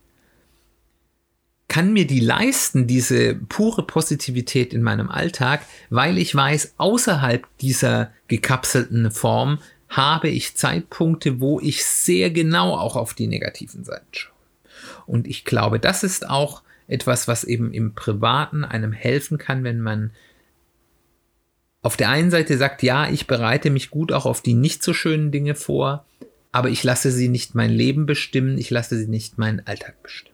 Kann 1.74 1.92
mir 1.92 2.06
die 2.06 2.20
leisten, 2.20 2.86
diese 2.86 3.34
pure 3.34 3.82
Positivität 3.82 4.76
in 4.76 4.84
meinem 4.84 5.10
Alltag, 5.10 5.66
weil 5.90 6.20
ich 6.20 6.36
weiß, 6.36 6.76
außerhalb 6.78 7.48
dieser 7.62 8.12
gekapselten 8.28 9.10
Form 9.10 9.58
habe 9.90 10.30
ich 10.30 10.56
Zeitpunkte, 10.56 11.42
wo 11.42 11.60
ich 11.60 11.84
sehr 11.84 12.30
genau 12.30 12.78
auch 12.78 12.96
auf 12.96 13.16
die 13.16 13.26
negativen 13.26 13.84
Seiten 13.84 14.06
schaue. 14.12 14.36
Und 15.08 15.26
ich 15.26 15.46
glaube, 15.46 15.80
das 15.80 16.04
ist 16.04 16.30
auch 16.30 16.62
etwas, 16.88 17.28
was 17.28 17.44
eben 17.44 17.74
im 17.74 17.96
Privaten 17.96 18.64
einem 18.64 18.92
helfen 18.92 19.40
kann, 19.40 19.64
wenn 19.64 19.80
man 19.82 20.12
auf 21.82 21.98
der 21.98 22.10
einen 22.10 22.30
Seite 22.30 22.56
sagt, 22.56 22.84
ja, 22.84 23.10
ich 23.10 23.26
bereite 23.26 23.72
mich 23.72 23.90
gut 23.90 24.12
auch 24.12 24.28
auf 24.28 24.42
die 24.42 24.54
nicht 24.54 24.84
so 24.84 24.94
schönen 24.94 25.32
Dinge 25.32 25.56
vor, 25.56 26.06
aber 26.52 26.70
ich 26.70 26.84
lasse 26.84 27.12
sie 27.12 27.30
nicht 27.30 27.56
mein 27.56 27.72
Leben 27.72 28.06
bestimmen, 28.06 28.60
ich 28.60 28.70
lasse 28.70 28.96
sie 28.96 29.08
nicht 29.08 29.40
meinen 29.40 29.66
Alltag 29.66 30.04
bestimmen. 30.04 30.33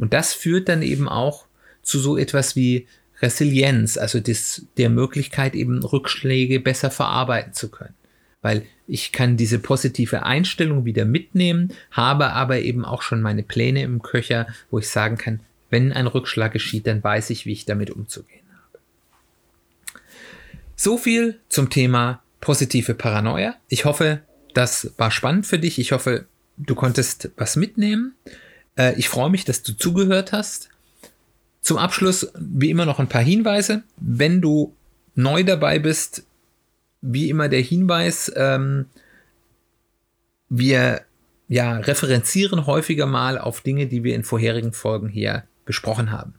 Und 0.00 0.12
das 0.12 0.32
führt 0.32 0.68
dann 0.68 0.82
eben 0.82 1.08
auch 1.08 1.46
zu 1.82 1.98
so 1.98 2.16
etwas 2.16 2.56
wie 2.56 2.86
Resilienz, 3.20 3.98
also 3.98 4.18
des, 4.18 4.66
der 4.78 4.90
Möglichkeit, 4.90 5.54
eben 5.54 5.82
Rückschläge 5.82 6.58
besser 6.58 6.90
verarbeiten 6.90 7.52
zu 7.52 7.70
können 7.70 7.94
weil 8.42 8.66
ich 8.86 9.12
kann 9.12 9.36
diese 9.36 9.58
positive 9.58 10.24
Einstellung 10.24 10.84
wieder 10.84 11.04
mitnehmen, 11.04 11.72
habe 11.90 12.32
aber 12.32 12.60
eben 12.60 12.84
auch 12.84 13.02
schon 13.02 13.20
meine 13.20 13.42
Pläne 13.42 13.82
im 13.82 14.02
Köcher, 14.02 14.46
wo 14.70 14.78
ich 14.78 14.88
sagen 14.88 15.16
kann, 15.16 15.40
wenn 15.68 15.92
ein 15.92 16.06
Rückschlag 16.06 16.52
geschieht, 16.52 16.86
dann 16.86 17.04
weiß 17.04 17.30
ich, 17.30 17.46
wie 17.46 17.52
ich 17.52 17.64
damit 17.64 17.90
umzugehen 17.90 18.44
habe. 18.52 20.00
So 20.74 20.98
viel 20.98 21.38
zum 21.48 21.70
Thema 21.70 22.22
positive 22.40 22.94
Paranoia. 22.94 23.54
Ich 23.68 23.84
hoffe, 23.84 24.22
das 24.54 24.92
war 24.96 25.10
spannend 25.10 25.46
für 25.46 25.58
dich. 25.58 25.78
Ich 25.78 25.92
hoffe, 25.92 26.26
du 26.56 26.74
konntest 26.74 27.30
was 27.36 27.54
mitnehmen. 27.54 28.14
Äh, 28.80 28.94
ich 28.98 29.08
freue 29.08 29.30
mich, 29.30 29.44
dass 29.44 29.62
du 29.62 29.72
zugehört 29.72 30.32
hast. 30.32 30.70
Zum 31.60 31.76
Abschluss, 31.76 32.32
wie 32.34 32.70
immer, 32.70 32.86
noch 32.86 32.98
ein 32.98 33.08
paar 33.08 33.22
Hinweise. 33.22 33.82
Wenn 33.98 34.40
du 34.40 34.74
neu 35.14 35.44
dabei 35.44 35.78
bist, 35.78 36.24
wie 37.02 37.28
immer 37.28 37.48
der 37.48 37.60
Hinweis, 37.60 38.32
ähm, 38.34 38.86
wir 40.48 41.02
ja, 41.48 41.76
referenzieren 41.76 42.66
häufiger 42.66 43.06
mal 43.06 43.36
auf 43.36 43.60
Dinge, 43.60 43.86
die 43.86 44.04
wir 44.04 44.14
in 44.14 44.24
vorherigen 44.24 44.72
Folgen 44.72 45.08
hier 45.08 45.44
besprochen 45.66 46.10
haben. 46.10 46.34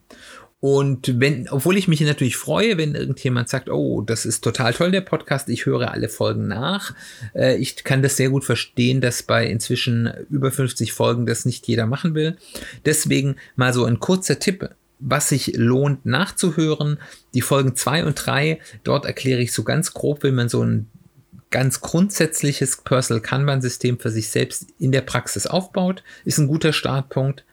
Und 0.61 1.19
wenn, 1.19 1.49
obwohl 1.49 1.75
ich 1.75 1.87
mich 1.87 1.99
natürlich 2.01 2.37
freue, 2.37 2.77
wenn 2.77 2.93
irgendjemand 2.93 3.49
sagt, 3.49 3.67
oh, 3.67 4.01
das 4.01 4.25
ist 4.27 4.43
total 4.43 4.73
toll, 4.73 4.91
der 4.91 5.01
Podcast, 5.01 5.49
ich 5.49 5.65
höre 5.65 5.91
alle 5.91 6.07
Folgen 6.07 6.47
nach. 6.47 6.93
Äh, 7.33 7.57
ich 7.57 7.83
kann 7.83 8.03
das 8.03 8.15
sehr 8.15 8.29
gut 8.29 8.45
verstehen, 8.45 9.01
dass 9.01 9.23
bei 9.23 9.47
inzwischen 9.47 10.13
über 10.29 10.51
50 10.51 10.93
Folgen 10.93 11.25
das 11.25 11.45
nicht 11.45 11.67
jeder 11.67 11.87
machen 11.87 12.13
will. 12.13 12.37
Deswegen 12.85 13.37
mal 13.55 13.73
so 13.73 13.85
ein 13.85 13.99
kurzer 13.99 14.39
Tipp 14.39 14.69
was 15.03 15.29
sich 15.29 15.53
lohnt 15.55 16.05
nachzuhören. 16.05 16.99
Die 17.33 17.41
Folgen 17.41 17.75
2 17.75 18.05
und 18.05 18.13
3, 18.13 18.59
dort 18.83 19.05
erkläre 19.05 19.41
ich 19.41 19.51
so 19.51 19.63
ganz 19.63 19.95
grob, 19.95 20.23
wie 20.23 20.29
man 20.29 20.47
so 20.47 20.63
ein 20.63 20.91
ganz 21.49 21.81
grundsätzliches 21.81 22.77
Personal 22.77 23.21
Kanban-System 23.21 23.99
für 23.99 24.11
sich 24.11 24.29
selbst 24.29 24.67
in 24.77 24.91
der 24.91 25.01
Praxis 25.01 25.47
aufbaut. 25.47 26.03
Ist 26.23 26.37
ein 26.37 26.47
guter 26.47 26.71
Startpunkt. 26.71 27.43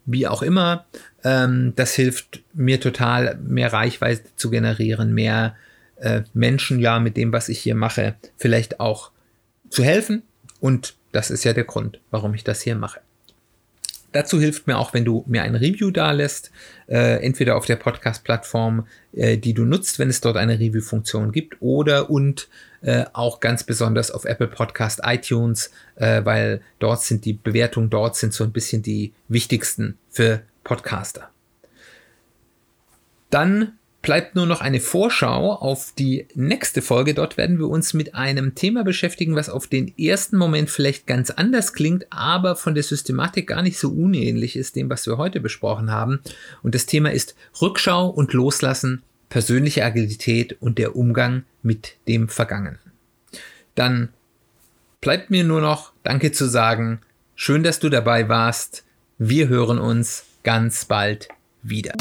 wie 0.06 0.28
auch 0.28 0.42
immer. 0.42 0.86
Ähm, 1.24 1.74
das 1.76 1.94
hilft 1.94 2.44
mir 2.54 2.80
total, 2.80 3.36
mehr 3.36 3.72
Reichweite 3.72 4.24
zu 4.36 4.50
generieren, 4.50 5.14
mehr 5.14 5.56
äh, 5.98 6.24
Menschen 6.34 6.80
ja 6.80 7.00
mit 7.00 7.16
dem, 7.18 7.32
was 7.32 7.50
ich 7.50 7.60
hier 7.60 7.76
mache, 7.76 8.16
vielleicht 8.38 8.80
auch 8.80 9.12
zu 9.70 9.84
helfen. 9.84 10.24
Und 10.60 10.96
das 11.12 11.32
ist 11.32 11.44
ja 11.44 11.54
der 11.54 11.64
Grund, 11.64 12.00
warum 12.10 12.34
ich 12.34 12.44
das 12.44 12.62
hier 12.62 12.76
mache. 12.76 13.00
Dazu 14.12 14.40
hilft 14.40 14.68
mir 14.68 14.78
auch, 14.78 14.94
wenn 14.94 15.06
du 15.06 15.24
mir 15.28 15.44
ein 15.44 15.56
Review 15.56 15.92
da 15.92 16.12
lässt, 16.12 16.52
äh, 16.88 17.24
entweder 17.24 17.56
auf 17.56 17.66
der 17.66 17.78
Podcast-Plattform, 17.78 18.88
äh, 19.14 19.38
die 19.38 19.54
du 19.54 19.64
nutzt, 19.64 20.00
wenn 20.00 20.10
es 20.10 20.20
dort 20.20 20.38
eine 20.38 20.60
Review-Funktion 20.60 21.32
gibt, 21.32 21.62
oder 21.62 22.10
und 22.10 22.50
äh, 22.82 23.06
auch 23.14 23.40
ganz 23.40 23.64
besonders 23.64 24.12
auf 24.12 24.26
Apple 24.26 24.48
Podcast, 24.48 25.02
iTunes, 25.04 25.72
äh, 25.96 26.26
weil 26.26 26.62
dort 26.80 27.02
sind 27.04 27.26
die 27.26 27.34
Bewertungen, 27.34 27.90
dort 27.90 28.16
sind 28.16 28.34
so 28.34 28.44
ein 28.44 28.52
bisschen 28.52 28.82
die 28.82 29.14
wichtigsten 29.30 29.98
für 30.10 30.42
Podcaster. 30.64 31.30
Dann 33.30 33.78
bleibt 34.02 34.36
nur 34.36 34.46
noch 34.46 34.62
eine 34.62 34.80
Vorschau 34.80 35.54
auf 35.54 35.94
die 35.98 36.28
nächste 36.34 36.82
Folge. 36.82 37.14
Dort 37.14 37.38
werden 37.38 37.60
wir 37.60 37.68
uns 37.68 37.94
mit 37.94 38.16
einem 38.16 38.56
Thema 38.56 38.84
beschäftigen, 38.84 39.36
was 39.36 39.50
auf 39.50 39.68
den 39.68 39.96
ersten 39.98 40.38
Moment 40.38 40.70
vielleicht 40.70 41.06
ganz 41.06 41.30
anders 41.30 41.74
klingt, 41.74 42.06
aber 42.10 42.56
von 42.56 42.74
der 42.74 42.84
Systematik 42.84 43.48
gar 43.48 43.62
nicht 43.62 43.78
so 43.78 43.90
unähnlich 43.90 44.56
ist 44.56 44.76
dem, 44.76 44.90
was 44.90 45.06
wir 45.06 45.18
heute 45.18 45.40
besprochen 45.40 45.92
haben. 45.92 46.20
Und 46.64 46.74
das 46.74 46.86
Thema 46.86 47.12
ist 47.12 47.36
Rückschau 47.62 48.08
und 48.08 48.34
Loslassen, 48.34 49.04
persönliche 49.30 49.86
Agilität 49.86 50.58
und 50.60 50.78
der 50.78 50.96
Umgang 50.96 51.44
mit 51.62 51.96
dem 52.08 52.28
Vergangenen. 52.28 52.80
Dann 53.76 54.10
bleibt 55.00 55.30
mir 55.30 55.44
nur 55.44 55.62
noch 55.62 55.94
Danke 56.04 56.32
zu 56.32 56.48
sagen. 56.48 57.02
Schön, 57.36 57.64
dass 57.64 57.80
du 57.80 57.90
dabei 57.90 58.30
warst. 58.30 58.84
Wir 59.18 59.48
hören 59.48 59.80
uns 59.80 60.26
ganz 60.44 60.86
bald 60.86 61.30
wieder. 61.62 61.94